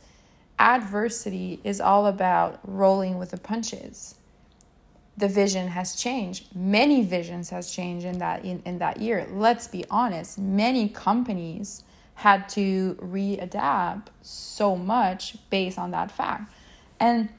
Adversity 0.59 1.61
is 1.65 1.81
all 1.81 2.07
about 2.07 2.61
rolling 2.63 3.19
with 3.19 3.31
the 3.31 3.39
punches. 3.39 4.17
The 5.17 5.29
vision 5.29 5.69
has 5.69 5.97
changed. 5.97 6.55
Many 6.55 7.03
visions 7.03 7.51
has 7.51 7.71
changed 7.71 8.07
in 8.07 8.19
that 8.19 8.45
in, 8.45 8.63
in 8.65 8.79
that 8.79 9.01
year. 9.01 9.27
Let's 9.31 9.67
be 9.67 9.85
honest, 9.91 10.39
many 10.39 10.89
companies 10.89 11.85
had 12.15 12.49
to 12.51 12.97
readapt 13.01 14.09
so 14.21 14.77
much 14.77 15.37
based 15.51 15.79
on 15.79 15.91
that 15.91 16.11
fact. 16.11 16.53
And 17.01 17.31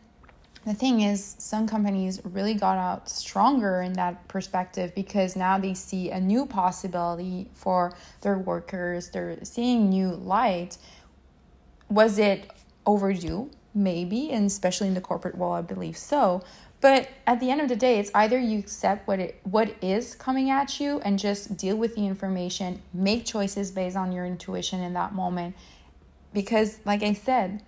the 0.65 0.73
thing 0.73 1.01
is, 1.01 1.35
some 1.39 1.67
companies 1.67 2.21
really 2.23 2.53
got 2.53 2.77
out 2.77 3.09
stronger 3.09 3.81
in 3.81 3.93
that 3.93 4.27
perspective 4.29 4.95
because 4.95 5.35
now 5.35 5.57
they 5.57 5.73
see 5.73 6.09
a 6.09 6.19
new 6.19 6.45
possibility 6.45 7.49
for 7.53 7.93
their 8.21 8.37
workers. 8.37 9.09
They're 9.09 9.43
seeing 9.43 9.89
new 9.89 10.09
light. 10.09 10.77
Was 11.89 12.17
it 12.17 12.49
overdue? 12.85 13.49
Maybe, 13.75 14.29
and 14.31 14.45
especially 14.45 14.87
in 14.87 14.93
the 14.93 15.01
corporate 15.01 15.35
world, 15.37 15.55
I 15.55 15.61
believe 15.61 15.97
so. 15.97 16.43
But 16.79 17.09
at 17.25 17.39
the 17.39 17.49
end 17.49 17.61
of 17.61 17.69
the 17.69 17.75
day, 17.75 17.97
it's 17.97 18.11
either 18.13 18.37
you 18.37 18.59
accept 18.59 19.07
what 19.07 19.19
it 19.19 19.39
what 19.43 19.73
is 19.81 20.15
coming 20.15 20.49
at 20.49 20.79
you 20.79 20.99
and 20.99 21.17
just 21.17 21.57
deal 21.57 21.75
with 21.75 21.95
the 21.95 22.05
information, 22.05 22.81
make 22.93 23.25
choices 23.25 23.71
based 23.71 23.95
on 23.95 24.11
your 24.11 24.25
intuition 24.25 24.81
in 24.81 24.93
that 24.93 25.13
moment. 25.13 25.55
Because, 26.33 26.79
like 26.85 27.01
I 27.01 27.13
said, 27.13 27.63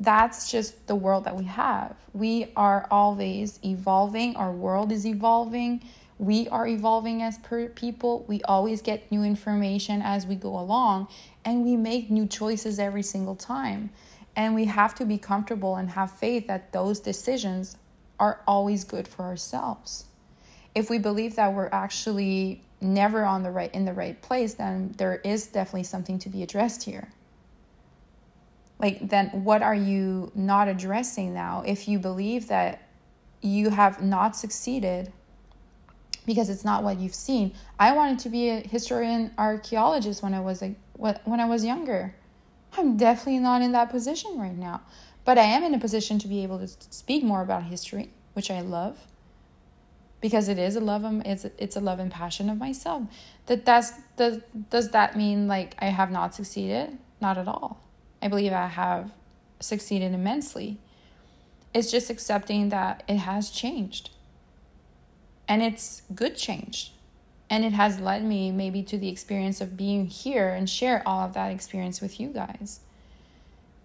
that's 0.00 0.50
just 0.50 0.86
the 0.86 0.94
world 0.94 1.24
that 1.24 1.36
we 1.36 1.44
have. 1.44 1.94
We 2.14 2.52
are 2.56 2.88
always 2.90 3.60
evolving, 3.62 4.34
our 4.36 4.50
world 4.50 4.90
is 4.90 5.06
evolving. 5.06 5.82
We 6.18 6.48
are 6.48 6.66
evolving 6.66 7.22
as 7.22 7.38
per 7.38 7.68
people. 7.68 8.26
We 8.28 8.42
always 8.42 8.82
get 8.82 9.10
new 9.10 9.22
information 9.22 10.02
as 10.02 10.26
we 10.26 10.34
go 10.34 10.58
along, 10.58 11.08
and 11.46 11.64
we 11.64 11.76
make 11.76 12.10
new 12.10 12.26
choices 12.26 12.78
every 12.78 13.02
single 13.02 13.34
time. 13.34 13.88
And 14.36 14.54
we 14.54 14.66
have 14.66 14.94
to 14.96 15.06
be 15.06 15.16
comfortable 15.16 15.76
and 15.76 15.88
have 15.90 16.10
faith 16.10 16.46
that 16.46 16.72
those 16.72 17.00
decisions 17.00 17.78
are 18.18 18.40
always 18.46 18.84
good 18.84 19.08
for 19.08 19.22
ourselves. 19.22 20.04
If 20.74 20.90
we 20.90 20.98
believe 20.98 21.36
that 21.36 21.54
we're 21.54 21.70
actually 21.72 22.62
never 22.82 23.24
on 23.24 23.42
the 23.42 23.50
right 23.50 23.72
in 23.74 23.86
the 23.86 23.94
right 23.94 24.20
place, 24.20 24.54
then 24.54 24.94
there 24.98 25.16
is 25.24 25.46
definitely 25.46 25.84
something 25.84 26.18
to 26.18 26.28
be 26.28 26.42
addressed 26.42 26.82
here. 26.82 27.08
Like 28.80 29.10
then 29.10 29.28
what 29.44 29.62
are 29.62 29.74
you 29.74 30.32
not 30.34 30.66
addressing 30.66 31.34
now 31.34 31.62
if 31.66 31.86
you 31.86 31.98
believe 31.98 32.48
that 32.48 32.82
you 33.42 33.70
have 33.70 34.02
not 34.02 34.36
succeeded 34.36 35.12
because 36.26 36.48
it's 36.48 36.64
not 36.64 36.82
what 36.82 36.98
you've 36.98 37.14
seen. 37.14 37.52
I 37.78 37.92
wanted 37.92 38.18
to 38.20 38.28
be 38.28 38.48
a 38.48 38.60
historian 38.60 39.32
archaeologist 39.38 40.22
when 40.22 40.34
I 40.34 40.40
was 40.40 40.62
like 40.62 40.76
when 40.96 41.40
I 41.40 41.46
was 41.46 41.64
younger. 41.64 42.14
I'm 42.76 42.96
definitely 42.96 43.40
not 43.40 43.62
in 43.62 43.72
that 43.72 43.90
position 43.90 44.38
right 44.38 44.56
now, 44.56 44.82
but 45.24 45.38
I 45.38 45.42
am 45.42 45.64
in 45.64 45.74
a 45.74 45.78
position 45.78 46.18
to 46.20 46.28
be 46.28 46.42
able 46.42 46.58
to 46.58 46.68
speak 46.68 47.24
more 47.24 47.42
about 47.42 47.64
history, 47.64 48.10
which 48.34 48.50
I 48.50 48.60
love 48.60 48.98
because 50.20 50.48
it 50.48 50.58
is 50.58 50.76
a 50.76 50.80
love 50.80 51.04
it's 51.24 51.44
it's 51.58 51.76
a 51.76 51.80
love 51.80 51.98
and 51.98 52.10
passion 52.10 52.48
of 52.48 52.58
myself. 52.58 53.02
That 53.46 53.66
that's 53.66 53.92
does 54.16 54.40
does 54.70 54.90
that 54.92 55.16
mean 55.16 55.48
like 55.48 55.74
I 55.78 55.86
have 55.86 56.10
not 56.10 56.34
succeeded? 56.34 56.98
Not 57.20 57.36
at 57.36 57.48
all. 57.48 57.78
I 58.22 58.28
believe 58.28 58.52
I 58.52 58.66
have 58.66 59.12
succeeded 59.60 60.12
immensely. 60.12 60.78
It's 61.72 61.90
just 61.90 62.10
accepting 62.10 62.68
that 62.70 63.02
it 63.08 63.18
has 63.18 63.50
changed. 63.50 64.10
And 65.48 65.62
it's 65.62 66.02
good 66.14 66.36
change. 66.36 66.92
And 67.48 67.64
it 67.64 67.72
has 67.72 67.98
led 67.98 68.24
me 68.24 68.50
maybe 68.52 68.82
to 68.84 68.96
the 68.98 69.08
experience 69.08 69.60
of 69.60 69.76
being 69.76 70.06
here 70.06 70.48
and 70.50 70.70
share 70.70 71.02
all 71.06 71.20
of 71.20 71.34
that 71.34 71.50
experience 71.50 72.00
with 72.00 72.20
you 72.20 72.28
guys. 72.28 72.80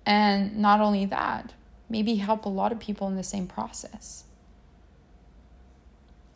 And 0.05 0.57
not 0.57 0.81
only 0.81 1.05
that, 1.05 1.53
maybe 1.89 2.15
help 2.15 2.45
a 2.45 2.49
lot 2.49 2.71
of 2.71 2.79
people 2.79 3.07
in 3.07 3.15
the 3.15 3.23
same 3.23 3.47
process. 3.47 4.25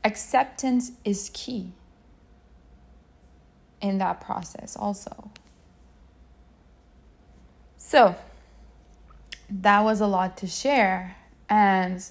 Acceptance 0.03 0.93
is 1.03 1.29
key 1.33 1.73
in 3.81 3.97
that 3.99 4.21
process, 4.21 4.75
also. 4.75 5.29
So, 7.81 8.15
that 9.49 9.79
was 9.79 10.01
a 10.01 10.05
lot 10.05 10.37
to 10.37 10.47
share. 10.47 11.15
And 11.49 12.03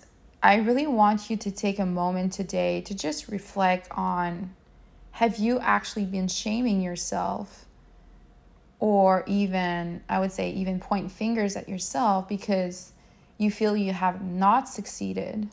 I 0.43 0.57
really 0.57 0.87
want 0.87 1.31
you 1.31 1.37
to 1.37 1.51
take 1.51 1.79
a 1.79 1.87
moment 1.87 2.33
today 2.33 2.81
to 2.81 2.95
just 2.95 3.29
reflect 3.29 3.87
on 3.91 4.55
have 5.13 5.37
you 5.37 5.59
actually 5.61 6.07
been 6.07 6.27
shaming 6.27 6.81
yourself? 6.81 7.67
Or 8.81 9.25
even, 9.27 10.03
I 10.09 10.21
would 10.21 10.33
say, 10.33 10.51
even 10.53 10.81
point 10.81 11.13
fingers 11.13 11.55
at 11.55 11.69
yourself 11.69 12.29
because 12.29 12.93
you 13.37 13.51
feel 13.51 13.77
you 13.77 13.93
have 13.93 14.23
not 14.23 14.69
succeeded 14.69 15.49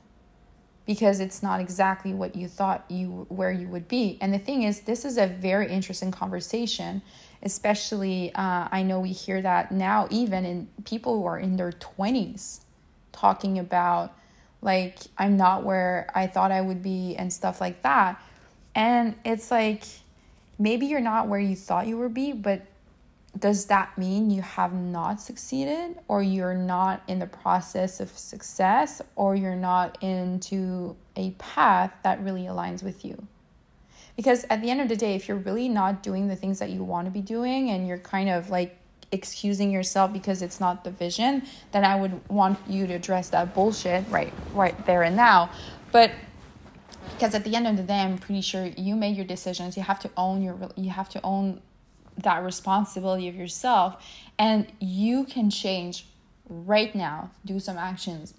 because 0.85 1.19
it's 1.19 1.41
not 1.41 1.59
exactly 1.59 2.13
what 2.13 2.35
you 2.35 2.47
thought 2.47 2.85
you 2.89 3.25
where 3.29 3.51
you 3.51 3.67
would 3.67 3.87
be. 3.87 4.17
And 4.21 4.33
the 4.33 4.39
thing 4.39 4.63
is, 4.63 4.81
this 4.81 5.03
is 5.03 5.17
a 5.17 5.27
very 5.27 5.69
interesting 5.69 6.11
conversation, 6.11 7.01
especially 7.45 8.33
uh, 8.35 8.67
I 8.71 8.83
know 8.83 8.99
we 8.99 9.11
hear 9.11 9.41
that 9.41 9.71
now 9.71 10.07
even 10.09 10.43
in 10.43 10.67
people 10.83 11.19
who 11.19 11.25
are 11.25 11.39
in 11.39 11.55
their 11.55 11.71
twenties 11.71 12.61
talking 13.11 13.59
about 13.59 14.13
like 14.61 14.97
I'm 15.17 15.37
not 15.37 15.63
where 15.63 16.09
I 16.13 16.27
thought 16.27 16.51
I 16.51 16.59
would 16.59 16.81
be 16.81 17.15
and 17.15 17.31
stuff 17.31 17.61
like 17.61 17.83
that. 17.83 18.21
And 18.73 19.15
it's 19.23 19.51
like 19.51 19.83
maybe 20.57 20.87
you're 20.87 20.99
not 20.99 21.27
where 21.27 21.39
you 21.39 21.55
thought 21.55 21.87
you 21.87 21.97
would 21.99 22.13
be, 22.13 22.33
but 22.33 22.63
does 23.37 23.65
that 23.65 23.97
mean 23.97 24.31
you 24.31 24.41
have 24.41 24.73
not 24.73 25.21
succeeded 25.21 25.97
or 26.07 26.23
you're 26.23 26.55
not 26.55 27.03
in 27.07 27.19
the 27.19 27.27
process 27.27 27.99
of 27.99 28.09
success 28.09 29.01
or 29.15 29.35
you're 29.35 29.55
not 29.55 30.01
into 30.01 30.95
a 31.15 31.31
path 31.31 31.91
that 32.03 32.21
really 32.21 32.43
aligns 32.43 32.81
with 32.81 33.05
you? 33.05 33.27
Because 34.15 34.45
at 34.49 34.61
the 34.61 34.69
end 34.69 34.81
of 34.81 34.87
the 34.87 34.95
day, 34.95 35.15
if 35.15 35.27
you're 35.27 35.37
really 35.37 35.67
not 35.67 36.01
doing 36.01 36.27
the 36.27 36.35
things 36.35 36.59
that 36.59 36.69
you 36.69 36.83
want 36.83 37.05
to 37.05 37.11
be 37.11 37.21
doing 37.21 37.69
and 37.69 37.87
you're 37.87 37.97
kind 37.97 38.29
of 38.29 38.49
like 38.49 38.77
excusing 39.11 39.71
yourself 39.71 40.11
because 40.13 40.41
it's 40.41 40.59
not 40.59 40.83
the 40.83 40.91
vision, 40.91 41.43
then 41.71 41.83
I 41.83 41.95
would 41.95 42.27
want 42.29 42.59
you 42.67 42.87
to 42.87 42.93
address 42.93 43.29
that 43.29 43.53
bullshit 43.53 44.05
right 44.09 44.33
right 44.53 44.85
there 44.85 45.03
and 45.03 45.15
now. 45.15 45.49
But 45.91 46.11
because 47.11 47.35
at 47.35 47.43
the 47.43 47.55
end 47.55 47.67
of 47.67 47.77
the 47.77 47.83
day, 47.83 47.99
I'm 47.99 48.17
pretty 48.17 48.41
sure 48.41 48.65
you 48.65 48.95
made 48.95 49.15
your 49.15 49.25
decisions. 49.25 49.77
You 49.77 49.83
have 49.83 49.99
to 50.01 50.09
own 50.15 50.41
your 50.41 50.57
you 50.75 50.91
have 50.91 51.09
to 51.09 51.21
own 51.23 51.61
that 52.23 52.43
responsibility 52.43 53.27
of 53.27 53.35
yourself 53.35 54.01
and 54.39 54.71
you 54.79 55.25
can 55.25 55.49
change 55.49 56.05
right 56.47 56.95
now. 56.95 57.31
Do 57.45 57.59
some 57.59 57.77
actions 57.77 58.33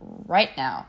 right 0.00 0.56
now 0.56 0.86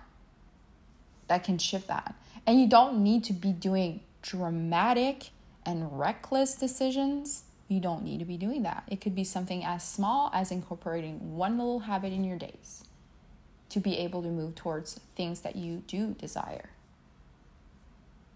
that 1.28 1.44
can 1.44 1.58
shift 1.58 1.88
that. 1.88 2.16
And 2.46 2.60
you 2.60 2.68
don't 2.68 3.04
need 3.04 3.24
to 3.26 3.34
be 3.34 3.52
doing 3.52 4.02
dramatic 4.22 5.30
and 5.66 6.00
reckless 6.00 6.56
decisions 6.56 7.44
you 7.70 7.80
don't 7.80 8.04
need 8.04 8.18
to 8.18 8.26
be 8.26 8.36
doing 8.36 8.64
that. 8.64 8.84
It 8.88 9.00
could 9.00 9.14
be 9.14 9.24
something 9.24 9.64
as 9.64 9.84
small 9.84 10.32
as 10.34 10.52
incorporating 10.52 11.38
one 11.38 11.58
little 11.58 11.82
habit 11.82 12.12
in 12.12 12.24
your 12.24 12.38
days 12.38 12.84
to 13.70 13.80
be 13.80 13.98
able 14.00 14.24
to 14.24 14.30
move 14.30 14.56
towards 14.56 15.00
things 15.16 15.42
that 15.42 15.56
you 15.56 15.84
do 15.88 16.16
desire. 16.20 16.72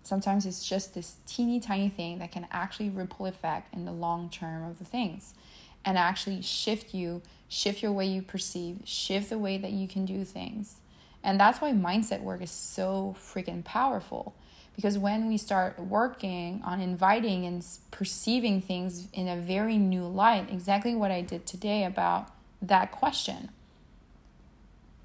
Sometimes 0.03 0.45
it's 0.45 0.67
just 0.67 0.93
this 0.93 1.15
teeny 1.25 1.59
tiny 1.59 1.89
thing 1.89 2.19
that 2.19 2.31
can 2.31 2.47
actually 2.51 2.89
ripple 2.89 3.25
effect 3.25 3.73
in 3.73 3.85
the 3.85 3.91
long 3.91 4.29
term 4.29 4.63
of 4.69 4.77
the 4.77 4.85
things 4.85 5.33
and 5.83 5.97
actually 5.97 6.41
shift 6.41 6.93
you, 6.93 7.21
shift 7.49 7.81
your 7.81 7.91
way 7.91 8.05
you 8.05 8.21
perceive, 8.21 8.81
shift 8.83 9.29
the 9.29 9.39
way 9.39 9.57
that 9.57 9.71
you 9.71 9.87
can 9.87 10.05
do 10.05 10.23
things. 10.23 10.75
And 11.23 11.39
that's 11.39 11.59
why 11.59 11.71
mindset 11.71 12.21
work 12.21 12.41
is 12.41 12.51
so 12.51 13.15
freaking 13.17 13.63
powerful 13.63 14.35
because 14.75 14.97
when 14.97 15.27
we 15.27 15.37
start 15.37 15.79
working 15.79 16.61
on 16.65 16.81
inviting 16.81 17.45
and 17.45 17.65
perceiving 17.91 18.61
things 18.61 19.07
in 19.13 19.27
a 19.27 19.37
very 19.37 19.77
new 19.77 20.05
light, 20.05 20.47
exactly 20.51 20.95
what 20.95 21.11
I 21.11 21.21
did 21.21 21.45
today 21.45 21.83
about 21.83 22.31
that 22.61 22.91
question, 22.91 23.49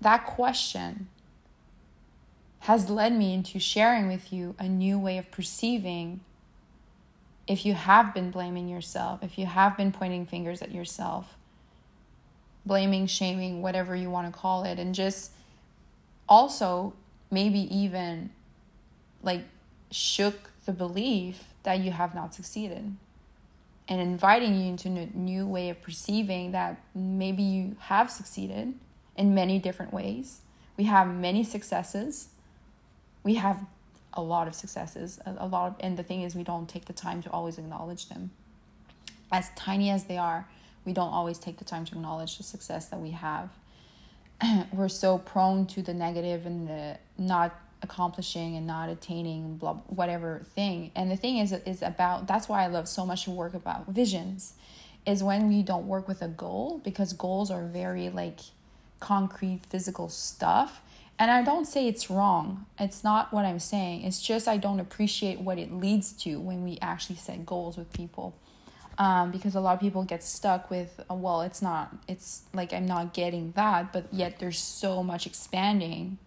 that 0.01 0.25
question 0.25 1.09
has 2.61 2.89
led 2.89 3.13
me 3.13 3.35
into 3.35 3.59
sharing 3.59 4.09
with 4.09 4.33
you 4.33 4.55
a 4.59 4.69
new 4.69 4.99
way 4.99 5.19
of 5.19 5.31
perceiving 5.31 6.21
if 7.47 7.65
you 7.65 7.73
have 7.75 8.13
been 8.13 8.31
blaming 8.31 8.69
yourself, 8.69 9.23
if 9.23 9.39
you 9.39 9.47
have 9.47 9.77
been 9.77 9.91
pointing 9.91 10.27
fingers 10.27 10.61
at 10.61 10.71
yourself, 10.71 11.37
blaming, 12.67 13.07
shaming, 13.07 13.63
whatever 13.63 13.97
you 13.97 14.11
want 14.11 14.33
to 14.33 14.39
call 14.39 14.65
it, 14.65 14.79
and 14.79 14.95
just 14.95 15.33
also 16.29 16.93
maybe 17.31 17.61
even 17.75 18.31
like 19.23 19.43
shook 19.91 20.51
the 20.67 20.73
belief 20.73 21.45
that 21.63 21.81
you 21.81 21.91
have 21.91 22.15
not 22.15 22.35
succeeded 22.35 22.97
and 23.89 24.01
inviting 24.01 24.61
you 24.61 24.69
into 24.69 24.89
a 24.89 25.07
new 25.15 25.47
way 25.47 25.71
of 25.71 25.81
perceiving 25.81 26.53
that 26.53 26.81
maybe 26.95 27.43
you 27.43 27.77
have 27.81 28.11
succeeded 28.11 28.75
in 29.17 29.35
many 29.35 29.59
different 29.59 29.93
ways. 29.93 30.41
We 30.77 30.85
have 30.85 31.09
many 31.09 31.43
successes. 31.43 32.29
We 33.25 33.35
have 33.37 33.65
a 34.13 34.23
lot 34.23 34.47
of 34.47 34.55
successes, 34.55 35.21
a, 35.25 35.47
lot 35.47 35.69
of, 35.69 35.77
and 35.81 35.97
the 35.97 36.03
thing 36.03 36.23
is, 36.23 36.35
we 36.35 36.43
don't 36.43 36.69
take 36.69 36.87
the 36.87 36.93
time 36.93 37.23
to 37.23 37.31
always 37.31 37.59
acknowledge 37.59 38.09
them. 38.09 38.31
As 39.31 39.51
tiny 39.55 39.91
as 39.91 40.05
they 40.05 40.17
are, 40.17 40.49
we 40.85 40.93
don't 40.93 41.13
always 41.13 41.39
take 41.39 41.59
the 41.59 41.65
time 41.65 41.85
to 41.87 41.95
acknowledge 41.95 42.39
the 42.39 42.43
success 42.43 42.87
that 42.87 43.01
we 43.01 43.11
have. 43.11 43.51
We're 44.73 44.89
so 44.89 45.19
prone 45.19 45.67
to 45.67 45.83
the 45.83 45.95
negative 45.95 46.47
and 46.47 46.67
the 46.67 46.99
not 47.17 47.55
accomplishing 47.83 48.57
and 48.57 48.67
not 48.67 48.89
attaining 48.89 49.57
blah 49.57 49.75
whatever 49.87 50.43
thing. 50.55 50.91
And 50.95 51.11
the 51.11 51.17
thing 51.17 51.39
is 51.39 51.53
is 51.53 51.83
about 51.83 52.27
that's 52.27 52.49
why 52.49 52.65
i 52.65 52.67
love 52.67 52.89
so 52.89 53.07
much 53.07 53.29
work 53.29 53.55
about 53.55 53.87
visions 53.87 54.55
is 55.07 55.23
when 55.23 55.49
we 55.49 55.63
don't 55.63 55.87
work 55.87 56.09
with 56.09 56.21
a 56.21 56.29
goal 56.29 56.81
because 56.85 57.13
goals 57.13 57.51
are 57.51 57.67
very 57.67 58.09
like 58.11 58.41
concrete 59.01 59.61
physical 59.71 60.09
stuff. 60.09 60.83
And 61.21 61.31
i 61.31 61.43
don't 61.43 61.67
say 61.67 61.87
it's 61.89 62.11
wrong. 62.11 62.67
It's 62.79 63.05
not 63.05 63.33
what 63.33 63.45
i'm 63.45 63.61
saying. 63.61 64.03
It's 64.03 64.21
just 64.21 64.49
i 64.49 64.57
don't 64.57 64.81
appreciate 64.81 65.41
what 65.41 65.59
it 65.59 65.73
leads 65.73 66.13
to 66.25 66.41
when 66.41 66.65
we 66.65 66.79
actually 66.83 67.17
set 67.17 67.47
goals 67.47 67.77
with 67.77 67.93
people. 67.93 68.35
Um, 68.99 69.31
because 69.31 69.55
a 69.55 69.61
lot 69.61 69.75
of 69.75 69.81
people 69.81 70.03
get 70.03 70.25
stuck 70.25 70.71
with 70.71 71.01
uh, 71.09 71.15
well 71.15 71.43
it's 71.43 71.63
not 71.63 71.95
it's 72.09 72.43
like 72.53 72.73
i'm 72.73 72.85
not 72.85 73.15
getting 73.15 73.53
that 73.53 73.93
but 73.93 74.13
yet 74.13 74.41
there's 74.41 74.59
so 74.59 75.05
much 75.05 75.25
expanding 75.25 76.19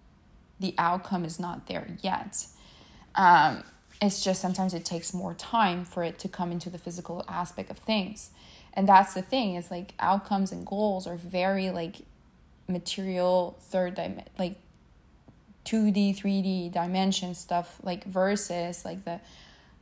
the 0.62 0.76
outcome 0.78 1.26
is 1.26 1.40
not 1.40 1.68
there 1.68 1.88
yet. 2.02 2.46
Um, 3.16 3.64
it's 4.02 4.24
just 4.24 4.42
sometimes 4.42 4.74
it 4.74 4.86
takes 4.86 5.14
more 5.14 5.34
time 5.34 5.86
for 5.86 6.04
it 6.04 6.18
to 6.20 6.28
come 6.28 6.52
into 6.52 6.70
the 6.70 6.78
physical 6.78 7.24
aspect 7.28 7.70
of 7.70 7.78
things. 7.78 8.32
And 8.74 8.88
that's 8.88 9.14
the 9.14 9.22
thing, 9.22 9.56
is 9.56 9.70
like 9.70 9.94
outcomes 10.00 10.52
and 10.52 10.66
goals 10.66 11.06
are 11.06 11.18
very 11.18 11.70
like 11.70 11.98
material, 12.68 13.58
third 13.60 13.96
dimension, 13.96 14.30
like 14.40 14.56
2D, 15.66 16.18
3D 16.18 16.72
dimension 16.72 17.36
stuff 17.36 17.78
like 17.84 18.06
versus 18.06 18.86
like 18.86 19.04
the 19.06 19.20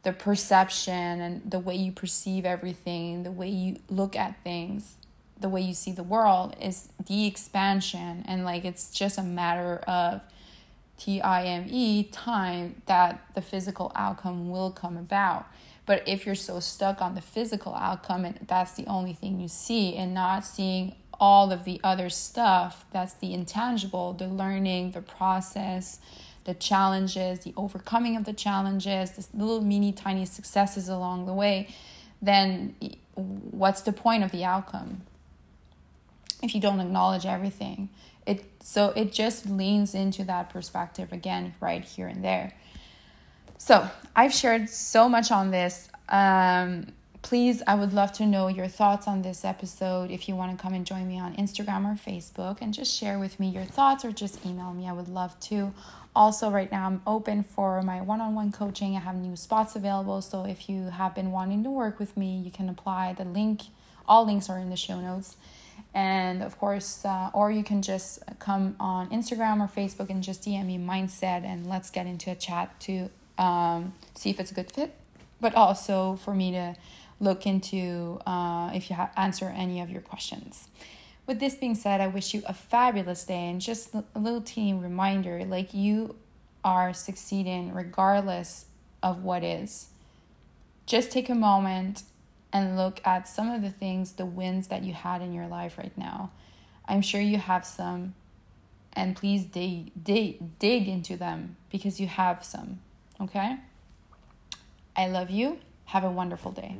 the 0.03 0.13
perception 0.13 1.19
and 1.19 1.51
the 1.51 1.59
way 1.59 1.75
you 1.75 1.91
perceive 1.91 2.45
everything, 2.45 3.23
the 3.23 3.31
way 3.31 3.49
you 3.49 3.75
look 3.89 4.15
at 4.15 4.41
things, 4.45 4.95
the 5.39 5.49
way 5.49 5.59
you 5.59 5.73
see 5.73 5.91
the 5.91 6.03
world 6.03 6.55
is 6.61 6.89
the 7.05 7.25
expansion 7.25 8.23
and 8.27 8.45
like 8.45 8.65
it's 8.65 8.91
just 8.91 9.17
a 9.17 9.23
matter 9.23 9.77
of 9.87 10.21
time 10.99 12.05
time 12.11 12.81
that 12.85 13.21
the 13.35 13.41
physical 13.41 13.91
outcome 13.95 14.49
will 14.49 14.71
come 14.71 14.97
about. 14.97 15.45
But 15.85 16.07
if 16.07 16.25
you're 16.25 16.35
so 16.35 16.59
stuck 16.59 17.01
on 17.01 17.15
the 17.15 17.21
physical 17.21 17.73
outcome 17.73 18.25
and 18.25 18.39
that's 18.47 18.73
the 18.73 18.85
only 18.85 19.13
thing 19.13 19.39
you 19.39 19.47
see 19.47 19.95
and 19.95 20.13
not 20.13 20.45
seeing 20.45 20.95
all 21.19 21.51
of 21.51 21.63
the 21.63 21.81
other 21.83 22.09
stuff, 22.09 22.85
that's 22.91 23.15
the 23.15 23.33
intangible, 23.33 24.13
the 24.13 24.27
learning, 24.27 24.91
the 24.91 25.01
process, 25.01 25.99
the 26.45 26.53
challenges, 26.53 27.39
the 27.39 27.53
overcoming 27.57 28.15
of 28.15 28.25
the 28.25 28.33
challenges, 28.33 29.11
the 29.11 29.25
little 29.33 29.61
mini 29.61 29.91
tiny 29.91 30.25
successes 30.25 30.89
along 30.89 31.25
the 31.25 31.33
way, 31.33 31.67
then 32.21 32.75
what's 33.15 33.81
the 33.81 33.91
point 33.91 34.23
of 34.23 34.31
the 34.31 34.43
outcome? 34.43 35.01
If 36.41 36.55
you 36.55 36.61
don't 36.61 36.79
acknowledge 36.79 37.25
everything. 37.25 37.89
It 38.29 38.45
so 38.61 38.93
it 38.95 39.11
just 39.11 39.49
leans 39.49 39.95
into 39.95 40.23
that 40.25 40.49
perspective 40.51 41.11
again 41.11 41.55
right 41.59 41.83
here 41.83 42.07
and 42.07 42.23
there. 42.23 42.53
So, 43.57 43.89
I've 44.15 44.33
shared 44.33 44.69
so 44.69 45.09
much 45.09 45.31
on 45.31 45.51
this. 45.51 45.89
Um, 46.07 46.93
please, 47.21 47.61
I 47.67 47.75
would 47.75 47.91
love 47.91 48.13
to 48.13 48.25
know 48.25 48.47
your 48.47 48.67
thoughts 48.67 49.05
on 49.07 49.21
this 49.21 49.43
episode. 49.43 50.11
If 50.11 50.29
you 50.29 50.35
want 50.35 50.57
to 50.57 50.61
come 50.61 50.73
and 50.73 50.85
join 50.85 51.07
me 51.07 51.19
on 51.19 51.35
Instagram 51.35 51.85
or 51.85 51.95
Facebook 51.95 52.59
and 52.61 52.73
just 52.73 52.95
share 52.97 53.19
with 53.19 53.37
me 53.37 53.49
your 53.49 53.65
thoughts 53.65 54.05
or 54.05 54.11
just 54.13 54.45
email 54.45 54.71
me, 54.73 54.87
I 54.87 54.93
would 54.93 55.09
love 55.09 55.37
to. 55.41 55.73
Also, 56.15 56.49
right 56.49 56.71
now, 56.71 56.85
I'm 56.85 57.01
open 57.05 57.43
for 57.43 57.81
my 57.81 57.99
one 57.99 58.21
on 58.21 58.33
one 58.33 58.51
coaching. 58.51 58.95
I 58.95 58.99
have 58.99 59.15
new 59.15 59.35
spots 59.35 59.75
available. 59.75 60.21
So, 60.21 60.45
if 60.45 60.69
you 60.69 60.91
have 60.91 61.13
been 61.13 61.31
wanting 61.31 61.63
to 61.63 61.69
work 61.69 61.99
with 61.99 62.15
me, 62.15 62.39
you 62.39 62.51
can 62.51 62.69
apply. 62.69 63.13
The 63.13 63.25
link, 63.25 63.63
all 64.07 64.25
links 64.25 64.49
are 64.49 64.57
in 64.59 64.69
the 64.69 64.77
show 64.77 65.01
notes. 65.01 65.35
And 65.93 66.43
of 66.43 66.57
course, 66.57 67.03
uh, 67.05 67.29
or 67.33 67.51
you 67.51 67.63
can 67.63 67.81
just 67.81 68.19
come 68.39 68.75
on 68.79 69.09
Instagram 69.09 69.59
or 69.59 69.67
Facebook 69.67 70.09
and 70.09 70.23
just 70.23 70.43
DM 70.43 70.65
me 70.65 70.77
mindset 70.77 71.43
and 71.43 71.67
let's 71.67 71.89
get 71.89 72.05
into 72.05 72.31
a 72.31 72.35
chat 72.35 72.79
to 72.81 73.09
um, 73.37 73.93
see 74.15 74.29
if 74.29 74.39
it's 74.39 74.51
a 74.51 74.53
good 74.53 74.71
fit, 74.71 74.95
but 75.39 75.55
also 75.55 76.17
for 76.17 76.33
me 76.33 76.51
to 76.51 76.75
look 77.19 77.45
into 77.45 78.19
uh, 78.25 78.71
if 78.73 78.89
you 78.89 78.95
ha- 78.95 79.11
answer 79.17 79.53
any 79.55 79.81
of 79.81 79.89
your 79.89 80.01
questions. 80.01 80.67
With 81.25 81.39
this 81.39 81.55
being 81.55 81.75
said, 81.75 82.01
I 82.01 82.07
wish 82.07 82.33
you 82.33 82.41
a 82.47 82.53
fabulous 82.53 83.23
day 83.23 83.49
and 83.49 83.61
just 83.61 83.93
a 83.93 84.03
little 84.15 84.41
teeny 84.41 84.73
reminder 84.73 85.45
like 85.45 85.73
you 85.73 86.15
are 86.63 86.93
succeeding 86.93 87.73
regardless 87.73 88.65
of 89.03 89.23
what 89.23 89.43
is. 89.43 89.87
Just 90.85 91.11
take 91.11 91.29
a 91.29 91.35
moment 91.35 92.03
and 92.51 92.75
look 92.75 93.01
at 93.05 93.27
some 93.27 93.49
of 93.49 93.61
the 93.61 93.69
things, 93.69 94.13
the 94.13 94.25
wins 94.25 94.67
that 94.67 94.83
you 94.83 94.93
had 94.93 95.21
in 95.21 95.33
your 95.33 95.47
life 95.47 95.77
right 95.77 95.95
now. 95.97 96.31
I'm 96.87 97.01
sure 97.01 97.21
you 97.21 97.37
have 97.37 97.65
some, 97.65 98.15
and 98.93 99.15
please 99.15 99.45
dig, 99.45 99.91
dig, 100.01 100.57
dig 100.59 100.87
into 100.87 101.15
them 101.15 101.55
because 101.69 101.99
you 101.99 102.07
have 102.07 102.43
some. 102.43 102.79
Okay? 103.21 103.57
I 104.95 105.07
love 105.07 105.29
you. 105.29 105.59
Have 105.85 106.03
a 106.03 106.11
wonderful 106.11 106.51
day. 106.51 106.77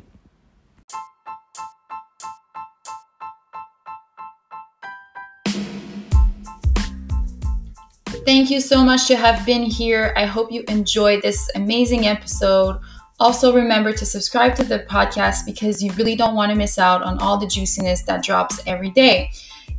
Thank 8.25 8.51
you 8.51 8.62
so 8.62 8.84
much 8.84 9.08
to 9.08 9.15
have 9.15 9.43
been 9.45 9.63
here. 9.63 10.13
I 10.15 10.25
hope 10.25 10.51
you 10.51 10.63
enjoyed 10.67 11.23
this 11.23 11.49
amazing 11.55 12.05
episode. 12.05 12.79
Also, 13.19 13.53
remember 13.53 13.91
to 13.91 14.05
subscribe 14.05 14.55
to 14.55 14.63
the 14.63 14.79
podcast 14.79 15.45
because 15.45 15.84
you 15.84 15.91
really 15.93 16.15
don't 16.15 16.36
want 16.36 16.51
to 16.51 16.58
miss 16.58 16.79
out 16.79 17.03
on 17.03 17.19
all 17.19 17.38
the 17.38 17.47
juiciness 17.47 18.01
that 18.03 18.23
drops 18.23 18.62
every 18.65 18.89
day. 18.91 19.29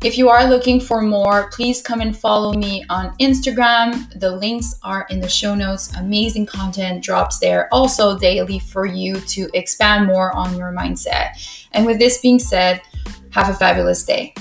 If 0.03 0.16
you 0.16 0.31
are 0.31 0.48
looking 0.48 0.81
for 0.81 1.03
more, 1.03 1.50
please 1.50 1.83
come 1.83 2.00
and 2.00 2.16
follow 2.16 2.55
me 2.55 2.85
on 2.88 3.14
Instagram. 3.18 4.18
The 4.18 4.35
links 4.35 4.74
are 4.83 5.07
in 5.11 5.20
the 5.20 5.29
show 5.29 5.55
notes. 5.55 5.94
Amazing 5.96 6.46
content 6.46 7.05
drops 7.05 7.38
there 7.38 7.68
also 7.72 8.18
daily 8.18 8.59
for 8.59 8.87
you 8.87 9.20
to 9.20 9.50
expand 9.53 10.07
more 10.07 10.33
on 10.33 10.57
your 10.57 10.72
mindset. 10.72 11.66
And 11.72 11.85
with 11.85 11.98
this 11.98 12.20
being 12.22 12.38
said, 12.38 12.81
have 13.33 13.50
a 13.50 13.55
fabulous 13.55 14.03
day. 14.03 14.35